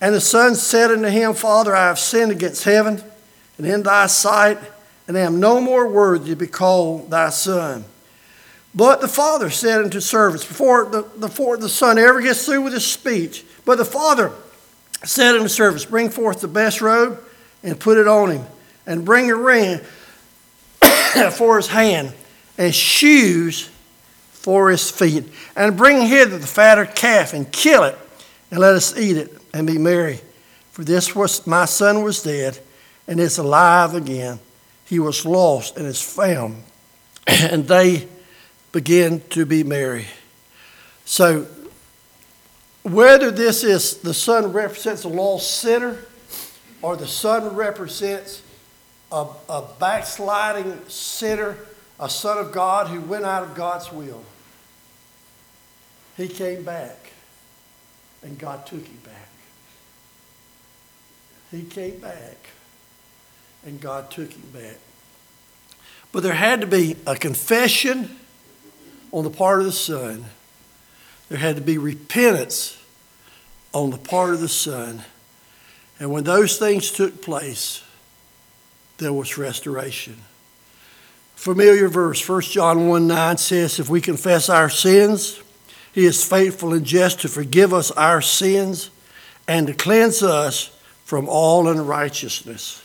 And 0.00 0.14
the 0.14 0.20
son 0.20 0.54
said 0.54 0.90
unto 0.90 1.08
him, 1.08 1.34
Father, 1.34 1.74
I 1.74 1.88
have 1.88 1.98
sinned 1.98 2.32
against 2.32 2.64
heaven 2.64 3.02
and 3.58 3.66
in 3.66 3.82
thy 3.82 4.06
sight, 4.06 4.58
and 5.08 5.16
am 5.16 5.40
no 5.40 5.60
more 5.60 5.88
worthy 5.88 6.30
to 6.30 6.36
be 6.36 6.46
called 6.46 7.10
thy 7.10 7.30
son. 7.30 7.84
But 8.74 9.00
the 9.00 9.08
father 9.08 9.48
said 9.48 9.80
unto 9.80 10.00
servants, 10.00 10.44
before 10.44 10.84
the, 10.84 11.02
before 11.02 11.56
the 11.56 11.68
son 11.68 11.98
ever 11.98 12.20
gets 12.20 12.44
through 12.44 12.62
with 12.62 12.74
his 12.74 12.86
speech, 12.86 13.44
but 13.64 13.78
the 13.78 13.86
father 13.86 14.32
said 15.02 15.34
unto 15.34 15.48
servants, 15.48 15.86
Bring 15.86 16.10
forth 16.10 16.40
the 16.40 16.48
best 16.48 16.82
robe 16.82 17.18
and 17.62 17.80
put 17.80 17.96
it 17.96 18.06
on 18.06 18.32
him, 18.32 18.44
and 18.86 19.04
bring 19.04 19.30
a 19.30 19.34
ring 19.34 19.80
for 21.32 21.56
his 21.56 21.68
hand, 21.68 22.12
and 22.58 22.74
shoes 22.74 23.70
for 24.46 24.70
his 24.70 24.92
feet. 24.92 25.24
And 25.56 25.76
bring 25.76 26.06
hither 26.06 26.38
the 26.38 26.46
fatted 26.46 26.94
calf, 26.94 27.32
and 27.32 27.50
kill 27.50 27.82
it, 27.82 27.98
and 28.52 28.60
let 28.60 28.76
us 28.76 28.96
eat 28.96 29.16
it, 29.16 29.36
and 29.52 29.66
be 29.66 29.76
merry. 29.76 30.20
For 30.70 30.84
this 30.84 31.16
was 31.16 31.44
my 31.48 31.64
son 31.64 32.04
was 32.04 32.22
dead, 32.22 32.56
and 33.08 33.18
is 33.18 33.38
alive 33.38 33.94
again. 33.94 34.38
He 34.84 35.00
was 35.00 35.26
lost, 35.26 35.76
and 35.76 35.84
is 35.84 36.00
found. 36.00 36.62
and 37.26 37.66
they 37.66 38.06
began 38.70 39.20
to 39.30 39.44
be 39.44 39.64
merry. 39.64 40.06
So, 41.04 41.48
whether 42.84 43.32
this 43.32 43.64
is 43.64 43.96
the 43.96 44.14
son 44.14 44.52
represents 44.52 45.02
a 45.02 45.08
lost 45.08 45.56
sinner, 45.56 45.98
or 46.82 46.96
the 46.96 47.08
son 47.08 47.56
represents 47.56 48.42
a, 49.10 49.26
a 49.48 49.64
backsliding 49.80 50.78
sinner, 50.86 51.56
a 51.98 52.08
son 52.08 52.38
of 52.38 52.52
God 52.52 52.86
who 52.86 53.00
went 53.00 53.24
out 53.24 53.42
of 53.42 53.56
God's 53.56 53.90
will, 53.90 54.22
he 56.16 56.28
came 56.28 56.62
back, 56.62 57.12
and 58.22 58.38
God 58.38 58.66
took 58.66 58.84
him 58.84 58.98
back. 59.04 59.28
He 61.50 61.62
came 61.62 61.98
back, 61.98 62.48
and 63.64 63.80
God 63.80 64.10
took 64.10 64.32
him 64.32 64.50
back. 64.52 64.78
But 66.12 66.22
there 66.22 66.34
had 66.34 66.62
to 66.62 66.66
be 66.66 66.96
a 67.06 67.16
confession 67.16 68.16
on 69.12 69.24
the 69.24 69.30
part 69.30 69.60
of 69.60 69.66
the 69.66 69.72
Son. 69.72 70.24
There 71.28 71.38
had 71.38 71.56
to 71.56 71.62
be 71.62 71.78
repentance 71.78 72.82
on 73.72 73.90
the 73.90 73.98
part 73.98 74.32
of 74.32 74.40
the 74.40 74.48
Son. 74.48 75.02
And 75.98 76.10
when 76.10 76.24
those 76.24 76.58
things 76.58 76.90
took 76.90 77.22
place, 77.22 77.82
there 78.98 79.12
was 79.12 79.36
restoration. 79.36 80.16
Familiar 81.34 81.88
verse, 81.88 82.26
1 82.26 82.40
John 82.42 82.88
1 82.88 83.06
9 83.06 83.36
says, 83.36 83.78
If 83.78 83.90
we 83.90 84.00
confess 84.00 84.48
our 84.48 84.70
sins, 84.70 85.40
he 85.96 86.04
is 86.04 86.22
faithful 86.22 86.74
and 86.74 86.84
just 86.84 87.22
to 87.22 87.28
forgive 87.28 87.72
us 87.72 87.90
our 87.92 88.20
sins 88.20 88.90
and 89.48 89.66
to 89.66 89.72
cleanse 89.72 90.22
us 90.22 90.78
from 91.06 91.26
all 91.26 91.68
unrighteousness. 91.68 92.82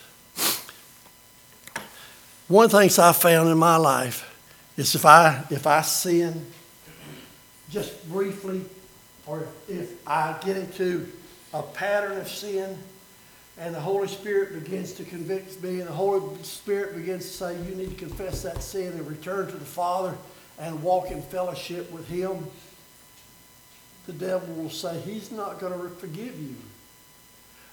One 2.47 2.63
of 2.65 2.71
the 2.71 2.79
things 2.79 2.97
I 2.97 3.11
found 3.11 3.49
in 3.49 3.57
my 3.57 3.75
life 3.75 4.33
is 4.77 4.95
if 4.95 5.05
I 5.05 5.43
if 5.49 5.67
I 5.67 5.81
sin 5.81 6.45
just 7.69 8.09
briefly, 8.09 8.61
or 9.27 9.45
if 9.67 9.91
I 10.07 10.37
get 10.45 10.55
into 10.55 11.05
a 11.53 11.63
pattern 11.63 12.17
of 12.17 12.29
sin, 12.29 12.77
and 13.57 13.75
the 13.75 13.79
Holy 13.81 14.07
Spirit 14.07 14.63
begins 14.63 14.93
to 14.93 15.03
convict 15.03 15.61
me, 15.61 15.81
and 15.81 15.89
the 15.89 15.93
Holy 15.93 16.21
Spirit 16.43 16.95
begins 16.95 17.25
to 17.25 17.31
say, 17.31 17.61
You 17.63 17.75
need 17.75 17.89
to 17.89 18.05
confess 18.05 18.43
that 18.43 18.63
sin 18.63 18.93
and 18.93 19.05
return 19.05 19.47
to 19.47 19.57
the 19.57 19.65
Father 19.65 20.15
and 20.57 20.81
walk 20.81 21.11
in 21.11 21.21
fellowship 21.21 21.91
with 21.91 22.07
Him, 22.07 22.45
the 24.07 24.13
devil 24.13 24.53
will 24.55 24.69
say, 24.69 24.99
He's 25.01 25.31
not 25.31 25.59
going 25.59 25.73
to 25.73 25.89
forgive 25.95 26.39
you 26.39 26.55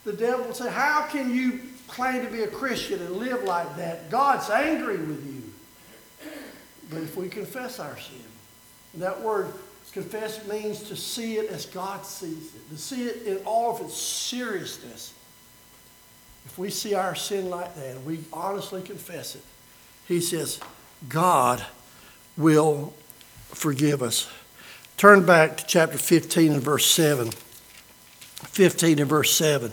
the 0.08 0.16
devil 0.16 0.46
will 0.46 0.54
say, 0.54 0.70
How 0.70 1.02
can 1.02 1.34
you 1.34 1.60
claim 1.86 2.24
to 2.24 2.32
be 2.32 2.42
a 2.42 2.48
Christian 2.48 3.00
and 3.00 3.16
live 3.16 3.44
like 3.44 3.76
that? 3.76 4.10
God's 4.10 4.48
angry 4.48 4.96
with 4.96 5.24
you. 5.26 5.42
But 6.90 7.02
if 7.02 7.16
we 7.16 7.28
confess 7.28 7.78
our 7.78 7.98
sin, 7.98 8.16
that 8.94 9.20
word 9.20 9.52
confess 9.92 10.46
means 10.46 10.82
to 10.84 10.96
see 10.96 11.36
it 11.36 11.50
as 11.50 11.66
God 11.66 12.06
sees 12.06 12.54
it, 12.54 12.70
to 12.70 12.78
see 12.78 13.04
it 13.04 13.26
in 13.26 13.44
all 13.44 13.74
of 13.74 13.82
its 13.82 13.96
seriousness. 13.96 15.12
If 16.46 16.58
we 16.58 16.70
see 16.70 16.94
our 16.94 17.14
sin 17.14 17.50
like 17.50 17.74
that 17.74 17.96
and 17.96 18.06
we 18.06 18.20
honestly 18.32 18.80
confess 18.80 19.34
it, 19.34 19.42
he 20.06 20.22
says, 20.22 20.60
God 21.08 21.62
will 22.38 22.94
forgive 23.48 24.02
us. 24.02 24.30
Turn 24.98 25.24
back 25.24 25.56
to 25.56 25.64
chapter 25.64 25.96
15 25.96 26.52
and 26.52 26.62
verse 26.62 26.84
7. 26.84 27.30
15 27.30 28.98
and 28.98 29.08
verse 29.08 29.30
7. 29.30 29.72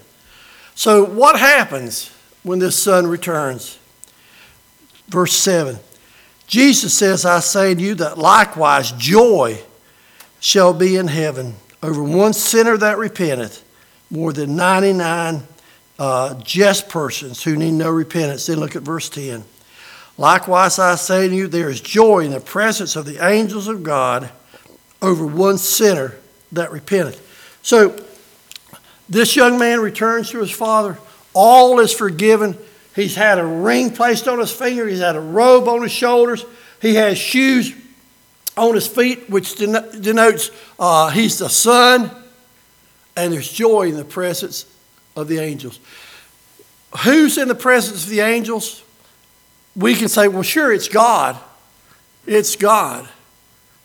So, 0.75 1.03
what 1.03 1.39
happens 1.39 2.11
when 2.43 2.59
this 2.59 2.81
son 2.81 3.07
returns? 3.07 3.79
Verse 5.07 5.33
7 5.33 5.79
Jesus 6.47 6.93
says, 6.93 7.25
I 7.25 7.39
say 7.39 7.73
to 7.73 7.81
you 7.81 7.95
that 7.95 8.19
likewise 8.19 8.91
joy 8.91 9.59
shall 10.39 10.73
be 10.73 10.95
in 10.95 11.07
heaven 11.07 11.55
over 11.81 12.03
one 12.03 12.33
sinner 12.33 12.77
that 12.77 12.99
repenteth, 12.99 13.63
more 14.11 14.31
than 14.31 14.55
99 14.55 15.41
uh, 15.97 16.35
just 16.43 16.88
persons 16.88 17.41
who 17.41 17.55
need 17.55 17.71
no 17.71 17.89
repentance. 17.89 18.45
Then 18.45 18.59
look 18.59 18.75
at 18.75 18.83
verse 18.83 19.09
10. 19.09 19.43
Likewise, 20.19 20.77
I 20.77 20.95
say 20.95 21.27
to 21.27 21.35
you, 21.35 21.47
there 21.47 21.69
is 21.69 21.81
joy 21.81 22.19
in 22.19 22.31
the 22.31 22.39
presence 22.39 22.95
of 22.95 23.05
the 23.05 23.27
angels 23.27 23.67
of 23.67 23.81
God 23.81 24.29
over 25.01 25.25
one 25.25 25.58
sinner 25.58 26.15
that 26.51 26.71
repenteth. 26.71 27.21
So, 27.62 27.99
this 29.08 29.36
young 29.36 29.60
man 29.60 29.81
returns 29.81 30.31
to 30.31 30.39
his 30.39 30.51
father. 30.51 30.97
All 31.34 31.79
is 31.79 31.93
forgiven. 31.93 32.58
He's 32.95 33.15
had 33.15 33.39
a 33.39 33.45
ring 33.45 33.91
placed 33.91 34.27
on 34.27 34.39
his 34.39 34.51
finger, 34.51 34.88
he's 34.88 34.99
had 34.99 35.15
a 35.15 35.21
robe 35.21 35.67
on 35.67 35.81
his 35.81 35.91
shoulders, 35.91 36.45
he 36.81 36.95
has 36.95 37.17
shoes 37.17 37.75
on 38.55 38.73
his 38.73 38.88
feet, 38.88 39.29
which 39.29 39.55
denotes 39.55 40.49
uh, 40.79 41.10
he's 41.10 41.38
the 41.39 41.49
son, 41.49 42.10
and 43.17 43.34
there's 43.34 43.51
joy 43.51 43.89
in 43.89 43.97
the 43.97 44.05
presence 44.05 44.65
of 45.15 45.28
the 45.28 45.39
angels. 45.39 45.80
Who's 47.03 47.38
in 47.38 47.49
the 47.49 47.55
presence 47.55 48.05
of 48.05 48.09
the 48.09 48.22
angels? 48.22 48.82
We 49.76 49.95
can 49.95 50.07
say, 50.07 50.30
well, 50.30 50.43
sure, 50.43 50.72
it's 50.72 50.88
God. 50.88 51.38
It's 52.26 52.55
God. 52.55 53.07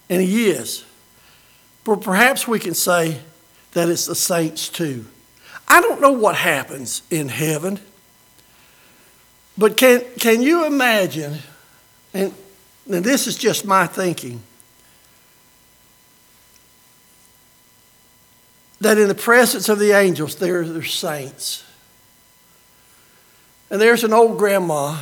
And 0.09 0.23
He 0.23 0.51
is. 0.51 0.85
But 1.85 2.03
perhaps 2.03 2.47
we 2.47 2.59
can 2.59 2.75
say, 2.75 3.21
that 3.73 3.89
it's 3.89 4.07
the 4.07 4.15
saints 4.15 4.69
too. 4.69 5.07
I 5.69 5.81
don't 5.81 6.01
know 6.01 6.13
what 6.13 6.35
happens 6.35 7.03
in 7.11 7.29
heaven, 7.29 7.79
but 9.57 9.77
can, 9.77 10.05
can 10.19 10.43
you 10.43 10.67
imagine, 10.67 11.39
and, 12.13 12.35
and 12.91 13.05
this 13.05 13.27
is 13.27 13.37
just 13.37 13.65
my 13.65 13.87
thinking, 13.87 14.43
that 18.81 18.99
in 18.99 19.09
the 19.09 19.15
presence 19.15 19.69
of 19.69 19.79
the 19.79 19.93
angels 19.93 20.37
there 20.37 20.61
are 20.61 20.83
saints. 20.83 21.65
And 23.71 23.81
there's 23.81 24.03
an 24.03 24.13
old 24.13 24.39
grandma, 24.39 25.01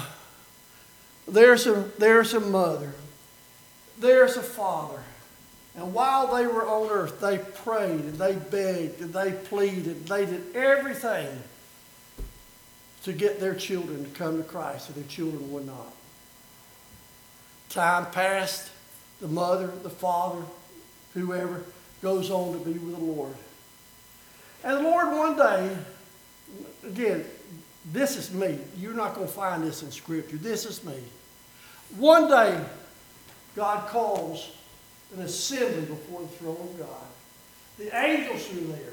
there's 1.27 1.67
a, 1.67 1.89
there's 1.99 2.35
a 2.35 2.41
mother, 2.41 2.93
there's 3.99 4.37
a 4.37 4.43
father, 4.43 5.03
and 5.79 5.95
while 5.95 6.35
they 6.35 6.45
were 6.45 6.67
on 6.67 6.91
earth, 6.91 7.21
they 7.21 7.39
prayed 7.39 8.01
and 8.01 8.19
they 8.19 8.35
begged 8.35 9.01
and 9.01 9.15
they 9.15 9.31
pleaded. 9.31 9.97
And 9.97 10.07
they 10.09 10.27
did 10.27 10.57
everything 10.57 11.29
to 13.05 13.13
get 13.13 13.39
their 13.39 13.55
children 13.55 14.03
to 14.05 14.11
come 14.11 14.39
to 14.39 14.43
Christ, 14.43 14.89
and 14.89 14.97
their 14.97 15.09
children 15.09 15.53
would 15.53 15.67
not. 15.67 15.95
Time 17.71 18.07
passed, 18.11 18.71
the 19.21 19.29
mother, 19.29 19.71
the 19.85 19.91
father, 19.91 20.43
whoever, 21.15 21.63
goes 22.03 22.29
on 22.29 22.59
to 22.59 22.65
be 22.65 22.73
with 22.73 22.97
the 22.97 23.05
Lord. 23.05 23.35
And 24.65 24.79
the 24.79 24.83
Lord 24.83 25.17
one 25.17 25.37
day, 25.37 25.77
again, 26.85 27.25
this 27.93 28.17
is 28.17 28.33
me. 28.33 28.59
You're 28.77 28.95
not 28.95 29.15
going 29.15 29.29
to 29.29 29.33
find 29.33 29.63
this 29.63 29.85
in 29.85 29.93
Scripture. 29.93 30.39
This 30.39 30.67
is 30.67 30.83
me. 30.83 30.99
One 31.97 32.29
day, 32.29 32.61
God 33.55 33.87
calls 33.89 34.58
an 35.15 35.23
assembly 35.23 35.83
before 35.83 36.23
the 36.23 36.29
throne 36.29 36.57
of 36.61 36.79
God. 36.79 37.07
The 37.79 37.97
angels 37.97 38.49
are 38.53 38.73
there. 38.73 38.93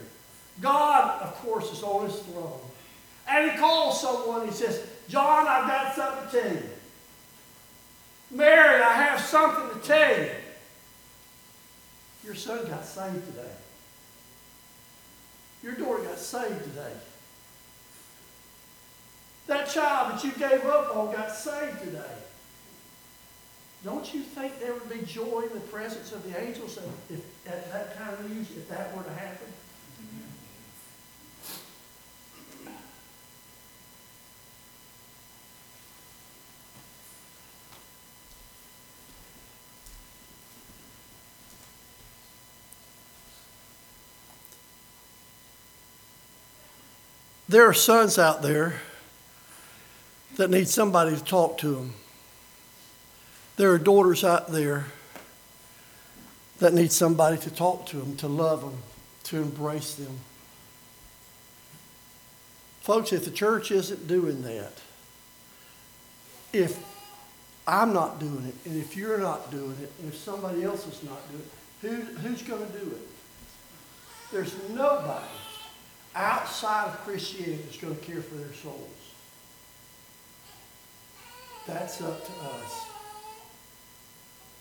God, 0.61 1.21
of 1.21 1.33
course, 1.35 1.71
is 1.71 1.83
on 1.83 2.09
his 2.09 2.19
throne. 2.19 2.59
And 3.27 3.51
he 3.51 3.57
calls 3.57 4.01
someone, 4.01 4.47
he 4.47 4.53
says, 4.53 4.85
John, 5.09 5.47
I've 5.47 5.67
got 5.67 5.95
something 5.95 6.29
to 6.29 6.41
tell 6.41 6.53
you. 6.55 6.69
Mary, 8.31 8.81
I 8.81 8.93
have 8.93 9.19
something 9.19 9.79
to 9.79 9.87
tell 9.87 10.19
you. 10.19 10.29
Your 12.23 12.35
son 12.35 12.65
got 12.67 12.85
saved 12.85 13.25
today. 13.27 13.51
Your 15.63 15.73
daughter 15.73 16.03
got 16.03 16.19
saved 16.19 16.63
today. 16.63 16.93
That 19.47 19.69
child 19.69 20.13
that 20.13 20.23
you 20.23 20.31
gave 20.31 20.65
up 20.65 20.95
on 20.95 21.11
got 21.11 21.35
saved 21.35 21.79
today. 21.79 22.01
Don't 23.85 24.11
you 24.15 24.21
think 24.21 24.59
there 24.59 24.73
would 24.73 24.89
be 24.89 25.05
joy 25.05 25.41
in 25.41 25.53
the 25.53 25.59
presence 25.67 26.11
of 26.11 26.23
the 26.23 26.41
angels 26.41 26.79
if, 27.07 27.19
at 27.47 27.71
that 27.71 27.95
kind 27.95 28.13
of 28.15 28.31
news, 28.31 28.49
if 28.57 28.67
that 28.67 28.97
were 28.97 29.03
to 29.03 29.11
happen? 29.11 29.47
There 47.47 47.69
are 47.69 47.73
sons 47.75 48.17
out 48.17 48.41
there 48.41 48.81
that 50.37 50.49
need 50.49 50.67
somebody 50.67 51.15
to 51.15 51.23
talk 51.23 51.59
to 51.59 51.75
them. 51.75 51.93
There 53.57 53.71
are 53.71 53.77
daughters 53.77 54.23
out 54.23 54.51
there 54.51 54.85
that 56.59 56.73
need 56.73 56.91
somebody 56.91 57.37
to 57.37 57.49
talk 57.49 57.85
to 57.87 57.97
them, 57.97 58.15
to 58.17 58.27
love 58.27 58.61
them, 58.61 58.77
to 59.25 59.37
embrace 59.37 59.95
them. 59.95 60.19
Folks, 62.81 63.13
if 63.13 63.25
the 63.25 63.31
church 63.31 63.71
isn't 63.71 64.07
doing 64.07 64.43
that, 64.43 64.73
if 66.53 66.77
I'm 67.67 67.93
not 67.93 68.19
doing 68.19 68.45
it, 68.45 68.69
and 68.69 68.79
if 68.79 68.95
you're 68.95 69.17
not 69.17 69.49
doing 69.51 69.75
it, 69.81 69.91
and 69.99 70.13
if 70.13 70.17
somebody 70.17 70.63
else 70.63 70.85
is 70.87 71.03
not 71.03 71.19
doing 71.31 71.43
it, 71.43 71.51
who, 71.81 72.17
who's 72.19 72.41
going 72.43 72.65
to 72.65 72.71
do 72.73 72.91
it? 72.91 73.07
There's 74.31 74.53
nobody 74.69 75.25
outside 76.15 76.89
of 76.89 76.97
Christianity 76.99 77.61
that's 77.63 77.77
going 77.77 77.95
to 77.95 78.01
care 78.01 78.21
for 78.21 78.35
their 78.35 78.53
souls. 78.53 78.89
That's 81.67 82.01
up 82.01 82.25
to 82.25 82.31
us. 82.63 82.85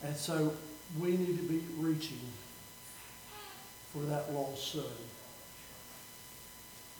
And 0.04 0.16
so 0.16 0.52
we 1.00 1.16
need 1.16 1.38
to 1.38 1.44
be 1.44 1.62
reaching 1.78 2.20
for 3.92 4.00
that 4.00 4.32
lost 4.32 4.72
son. 4.72 4.84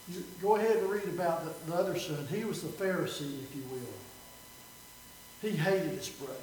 You 0.09 0.25
go 0.43 0.57
ahead 0.57 0.79
and 0.79 0.89
read 0.89 1.05
about 1.05 1.45
the, 1.45 1.71
the 1.71 1.77
other 1.77 1.99
son. 1.99 2.27
He 2.31 2.45
was 2.45 2.63
the 2.63 2.69
Pharisee, 2.69 3.43
if 3.43 3.55
you 3.55 3.63
will. 3.71 3.81
He 5.43 5.57
hated 5.57 5.91
his 5.91 6.09
brother. 6.09 6.35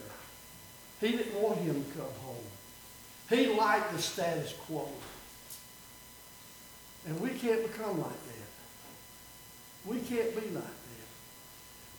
He 1.00 1.12
didn't 1.12 1.42
want 1.42 1.58
him 1.60 1.84
to 1.84 1.92
come 1.98 2.10
home. 2.24 2.36
He 3.30 3.48
liked 3.48 3.92
the 3.94 4.02
status 4.02 4.54
quo. 4.66 4.88
And 7.08 7.20
we 7.20 7.30
can't 7.30 7.64
become 7.64 8.00
like 8.00 8.10
that. 8.10 8.52
We 9.86 10.00
can't 10.00 10.36
be 10.36 10.50
like 10.52 10.64
that. 10.64 11.08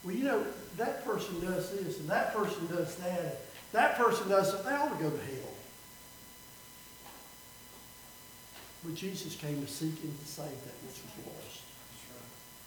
Well, 0.04 0.14
you 0.14 0.24
know, 0.24 0.44
that 0.76 1.04
person 1.04 1.40
does 1.40 1.70
this 1.72 1.98
and 1.98 2.08
that 2.08 2.32
person 2.34 2.68
does 2.68 2.94
that. 2.96 3.40
That 3.72 3.96
person 3.96 4.28
does 4.28 4.50
something. 4.50 4.66
They 4.66 4.76
ought 4.76 4.96
to 4.96 5.02
go 5.02 5.10
to 5.10 5.16
hell. 5.16 5.54
But 8.84 8.94
Jesus 8.94 9.36
came 9.36 9.60
to 9.64 9.70
seek 9.70 10.02
and 10.02 10.18
to 10.18 10.26
save 10.26 10.46
that 10.46 10.76
which 10.84 11.00
was 11.02 11.26
lost. 11.26 11.62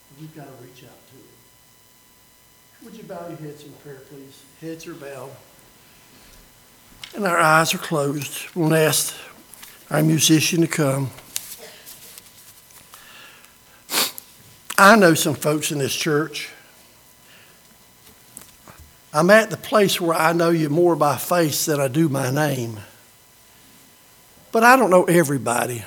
And 0.10 0.22
we've 0.22 0.36
got 0.36 0.46
to 0.46 0.64
reach 0.64 0.84
out 0.84 1.08
to 1.10 1.16
him. 1.16 1.26
Would 2.84 2.96
you 2.96 3.04
bow 3.04 3.28
your 3.28 3.38
heads 3.38 3.64
in 3.64 3.72
prayer, 3.84 4.02
please? 4.10 4.44
Heads 4.62 4.88
are 4.88 4.94
bowed. 4.94 5.32
And 7.16 7.26
our 7.26 7.38
eyes 7.38 7.74
are 7.74 7.80
closed. 7.80 8.48
We'll 8.56 8.74
ask 8.74 9.14
our 9.90 10.04
musician 10.04 10.62
to 10.62 10.68
come. 10.68 11.12
I 14.78 14.96
know 14.96 15.14
some 15.14 15.36
folks 15.36 15.72
in 15.72 15.80
this 15.80 15.96
church. 15.96 16.50
I'm 19.16 19.30
at 19.30 19.50
the 19.50 19.56
place 19.56 20.02
where 20.02 20.14
I 20.14 20.34
know 20.34 20.50
you 20.50 20.68
more 20.68 20.94
by 20.98 21.16
face 21.16 21.68
than 21.68 21.80
I 21.80 21.88
do 21.88 22.10
my 22.10 22.32
name. 22.32 22.80
But 24.52 24.66
I 24.66 24.76
don't 24.76 24.90
know 24.90 25.06
everybody. 25.06 25.86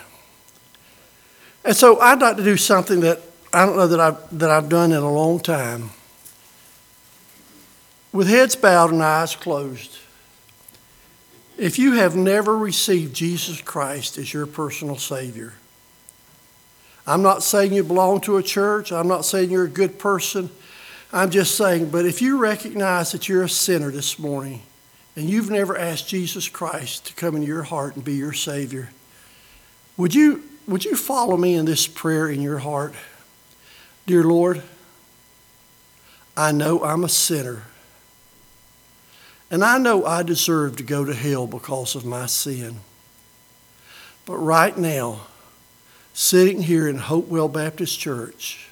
And 1.62 1.76
so 1.76 2.00
I'd 2.00 2.20
like 2.20 2.38
to 2.38 2.42
do 2.42 2.56
something 2.56 3.00
that 3.00 3.20
I 3.52 3.66
don't 3.66 3.76
know 3.76 3.86
that 3.86 4.00
I've, 4.00 4.38
that 4.38 4.48
I've 4.48 4.70
done 4.70 4.92
in 4.92 5.02
a 5.02 5.12
long 5.12 5.40
time. 5.40 5.90
With 8.14 8.28
heads 8.28 8.56
bowed 8.56 8.92
and 8.92 9.02
eyes 9.02 9.36
closed, 9.36 9.98
if 11.58 11.78
you 11.78 11.92
have 11.96 12.16
never 12.16 12.56
received 12.56 13.14
Jesus 13.14 13.60
Christ 13.60 14.16
as 14.16 14.32
your 14.32 14.46
personal 14.46 14.96
Savior, 14.96 15.52
I'm 17.06 17.20
not 17.20 17.42
saying 17.42 17.74
you 17.74 17.84
belong 17.84 18.22
to 18.22 18.38
a 18.38 18.42
church. 18.42 18.90
I'm 18.90 19.08
not 19.08 19.26
saying 19.26 19.50
you're 19.50 19.64
a 19.64 19.68
good 19.68 19.98
person. 19.98 20.48
I'm 21.12 21.30
just 21.30 21.54
saying, 21.54 21.88
but 21.90 22.04
if 22.04 22.20
you 22.20 22.36
recognize 22.36 23.12
that 23.12 23.28
you're 23.28 23.44
a 23.44 23.48
sinner 23.48 23.90
this 23.90 24.18
morning 24.18 24.62
and 25.16 25.28
you've 25.28 25.50
never 25.50 25.76
asked 25.76 26.08
Jesus 26.08 26.48
Christ 26.48 27.06
to 27.06 27.14
come 27.14 27.34
into 27.34 27.46
your 27.46 27.62
heart 27.62 27.96
and 27.96 28.04
be 28.04 28.14
your 28.14 28.34
Savior, 28.34 28.90
would 29.96 30.14
you, 30.14 30.44
would 30.66 30.84
you 30.84 30.96
follow 30.96 31.36
me 31.36 31.54
in 31.54 31.64
this 31.64 31.86
prayer 31.86 32.28
in 32.28 32.42
your 32.42 32.58
heart? 32.58 32.94
Dear 34.06 34.22
Lord, 34.22 34.62
I 36.36 36.52
know 36.52 36.84
I'm 36.84 37.04
a 37.04 37.08
sinner. 37.08 37.64
And 39.50 39.64
I 39.64 39.78
know 39.78 40.04
I 40.04 40.22
deserve 40.22 40.76
to 40.76 40.82
go 40.82 41.06
to 41.06 41.14
hell 41.14 41.46
because 41.46 41.94
of 41.94 42.04
my 42.04 42.26
sin. 42.26 42.80
But 44.26 44.36
right 44.36 44.76
now, 44.76 45.22
sitting 46.12 46.62
here 46.62 46.86
in 46.86 46.98
Hopewell 46.98 47.48
Baptist 47.48 47.98
Church, 47.98 48.67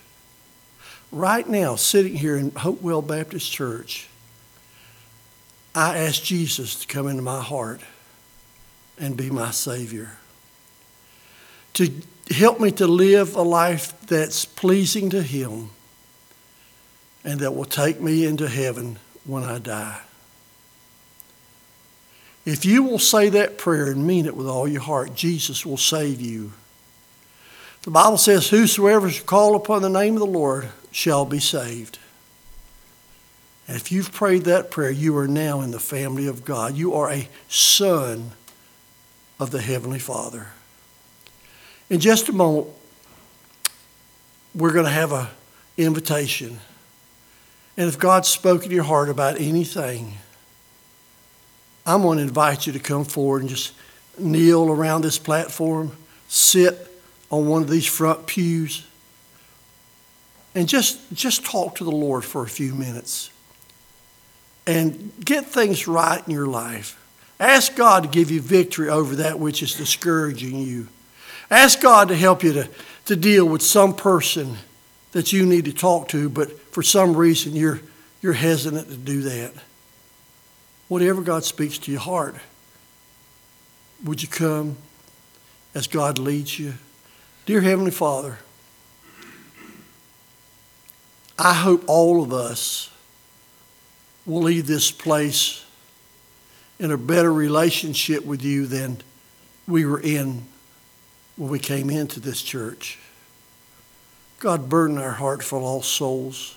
right 1.11 1.49
now, 1.49 1.77
sitting 1.77 2.15
here 2.15 2.37
in 2.37 2.51
Hopewell 2.53 3.03
Baptist 3.03 3.51
Church, 3.51 4.09
I 5.75 5.99
ask 5.99 6.23
Jesus 6.23 6.77
to 6.77 6.87
come 6.87 7.07
into 7.07 7.23
my 7.23 7.43
heart 7.43 7.81
and 8.99 9.17
be 9.17 9.31
my 9.31 9.51
Savior. 9.51 10.17
To 11.75 11.93
help 12.31 12.61
me 12.61 12.71
to 12.73 12.87
live 12.87 13.37
a 13.37 13.43
life 13.43 13.99
that's 14.07 14.45
pleasing 14.45 15.11
to 15.11 15.23
Him 15.23 15.71
and 17.25 17.41
that 17.41 17.55
will 17.55 17.67
take 17.67 18.01
me 18.01 18.25
into 18.25 18.49
heaven 18.49 18.99
when 19.25 19.45
I 19.45 19.59
die. 19.59 20.01
If 22.47 22.65
you 22.65 22.85
will 22.85 23.01
say 23.01 23.29
that 23.31 23.59
prayer 23.59 23.91
and 23.91 24.07
mean 24.07 24.25
it 24.25 24.37
with 24.37 24.47
all 24.47 24.69
your 24.69 24.81
heart, 24.81 25.15
Jesus 25.15 25.67
will 25.67 25.77
save 25.77 26.21
you. 26.21 26.53
The 27.83 27.91
Bible 27.91 28.19
says, 28.19 28.49
Whosoever 28.49 29.11
shall 29.11 29.27
call 29.27 29.57
upon 29.57 29.83
the 29.83 29.89
name 29.91 30.15
of 30.15 30.21
the 30.21 30.27
Lord 30.27 30.69
shall 30.97 31.27
be 31.27 31.39
saved. 31.39 31.99
And 33.69 33.77
if 33.77 33.93
you've 33.93 34.13
prayed 34.13 34.45
that 34.45 34.71
prayer, 34.71 34.91
you 34.91 35.15
are 35.19 35.29
now 35.29 35.61
in 35.61 35.71
the 35.71 35.79
family 35.79 36.27
of 36.27 36.43
God. 36.43 36.75
You 36.75 36.95
are 36.95 37.11
a 37.11 37.29
son 37.51 38.31
of 39.39 39.51
the 39.51 39.61
Heavenly 39.61 39.99
Father. 39.99 40.47
In 41.91 42.01
just 42.01 42.31
a 42.31 42.33
moment, 42.33 42.69
we're 44.55 44.73
going 44.73 44.87
to 44.87 44.91
have 44.91 45.13
an 45.13 45.27
invitation. 45.77 46.61
And 47.77 47.89
if 47.89 47.99
God's 47.99 48.29
spoken 48.29 48.71
to 48.71 48.75
your 48.75 48.85
heart 48.85 49.11
about 49.11 49.39
anything, 49.39 50.15
I'm 51.85 52.01
going 52.01 52.17
to 52.17 52.25
invite 52.25 52.67
you 52.67 52.73
to 52.73 52.81
come 52.81 53.05
forward 53.05 53.43
and 53.43 53.51
just 53.51 53.75
kneel 54.17 54.71
around 54.71 55.03
this 55.03 55.19
platform, 55.19 55.95
sit 56.27 56.91
on 57.31 57.47
one 57.47 57.61
of 57.61 57.69
these 57.69 57.85
front 57.85 58.27
pews, 58.27 58.87
and 60.57 60.69
just, 60.69 61.13
just 61.13 61.45
talk 61.45 61.77
to 61.77 61.85
the 61.85 61.93
Lord 61.93 62.25
for 62.25 62.43
a 62.43 62.49
few 62.49 62.75
minutes 62.75 63.31
and 64.67 65.13
get 65.25 65.47
things 65.47 65.87
right 65.87 66.21
in 66.27 66.33
your 66.33 66.49
life. 66.49 67.01
Ask 67.39 67.77
God 67.77 68.03
to 68.03 68.09
give 68.09 68.31
you 68.31 68.41
victory 68.41 68.89
over 68.89 69.17
that 69.17 69.39
which 69.39 69.63
is 69.63 69.75
discouraging 69.75 70.59
you. 70.59 70.89
Ask 71.51 71.81
God 71.81 72.09
to 72.09 72.17
help 72.17 72.43
you 72.43 72.53
to, 72.55 72.69
to 73.05 73.15
deal 73.15 73.45
with 73.45 73.63
some 73.63 73.95
person 73.95 74.57
that 75.13 75.33
you 75.33 75.47
need 75.47 75.67
to 75.67 75.73
talk 75.73 76.09
to, 76.09 76.29
but 76.29 76.51
for 76.73 76.83
some 76.83 77.15
reason 77.17 77.55
you're, 77.55 77.81
you're 78.21 78.33
hesitant 78.33 78.89
to 78.89 78.97
do 78.97 79.23
that 79.23 79.53
whatever 80.89 81.23
God 81.23 81.45
speaks 81.45 81.79
to 81.79 81.91
your 81.91 82.01
heart, 82.01 82.37
would 84.05 84.23
you 84.23 84.29
come 84.29 84.77
as 85.75 85.87
God 85.87 86.19
leads 86.19 86.59
you? 86.59 86.75
Dear 87.45 87.61
Heavenly 87.61 87.91
Father, 87.91 88.39
I 91.39 91.55
hope 91.55 91.85
all 91.87 92.23
of 92.23 92.33
us 92.33 92.91
will 94.25 94.43
leave 94.43 94.67
this 94.67 94.91
place 94.91 95.65
in 96.79 96.91
a 96.91 96.99
better 96.99 97.33
relationship 97.33 98.25
with 98.25 98.43
you 98.43 98.67
than 98.67 98.99
we 99.67 99.85
were 99.85 100.01
in 100.01 100.45
when 101.37 101.51
we 101.51 101.59
came 101.59 101.91
into 101.91 102.21
this 102.21 102.43
church. 102.43 102.99
God, 104.39 104.69
burden 104.69 104.99
our 104.99 105.13
heart 105.13 105.43
for 105.43 105.61
lost 105.61 105.91
souls. 105.93 106.57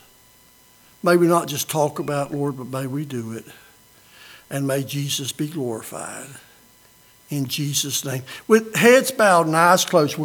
May 1.02 1.16
we 1.16 1.26
not 1.26 1.48
just 1.48 1.70
talk 1.70 1.98
about, 1.98 2.32
Lord, 2.32 2.56
but 2.56 2.66
may 2.66 2.86
we 2.86 3.04
do 3.04 3.32
it 3.32 3.46
and 4.50 4.66
may 4.66 4.82
Jesus 4.82 5.32
be 5.32 5.48
glorified. 5.48 6.26
In 7.30 7.46
Jesus' 7.46 8.04
name. 8.04 8.24
With 8.48 8.74
heads 8.74 9.12
bowed 9.12 9.46
and 9.46 9.56
eyes 9.56 9.84
closed, 9.84 10.18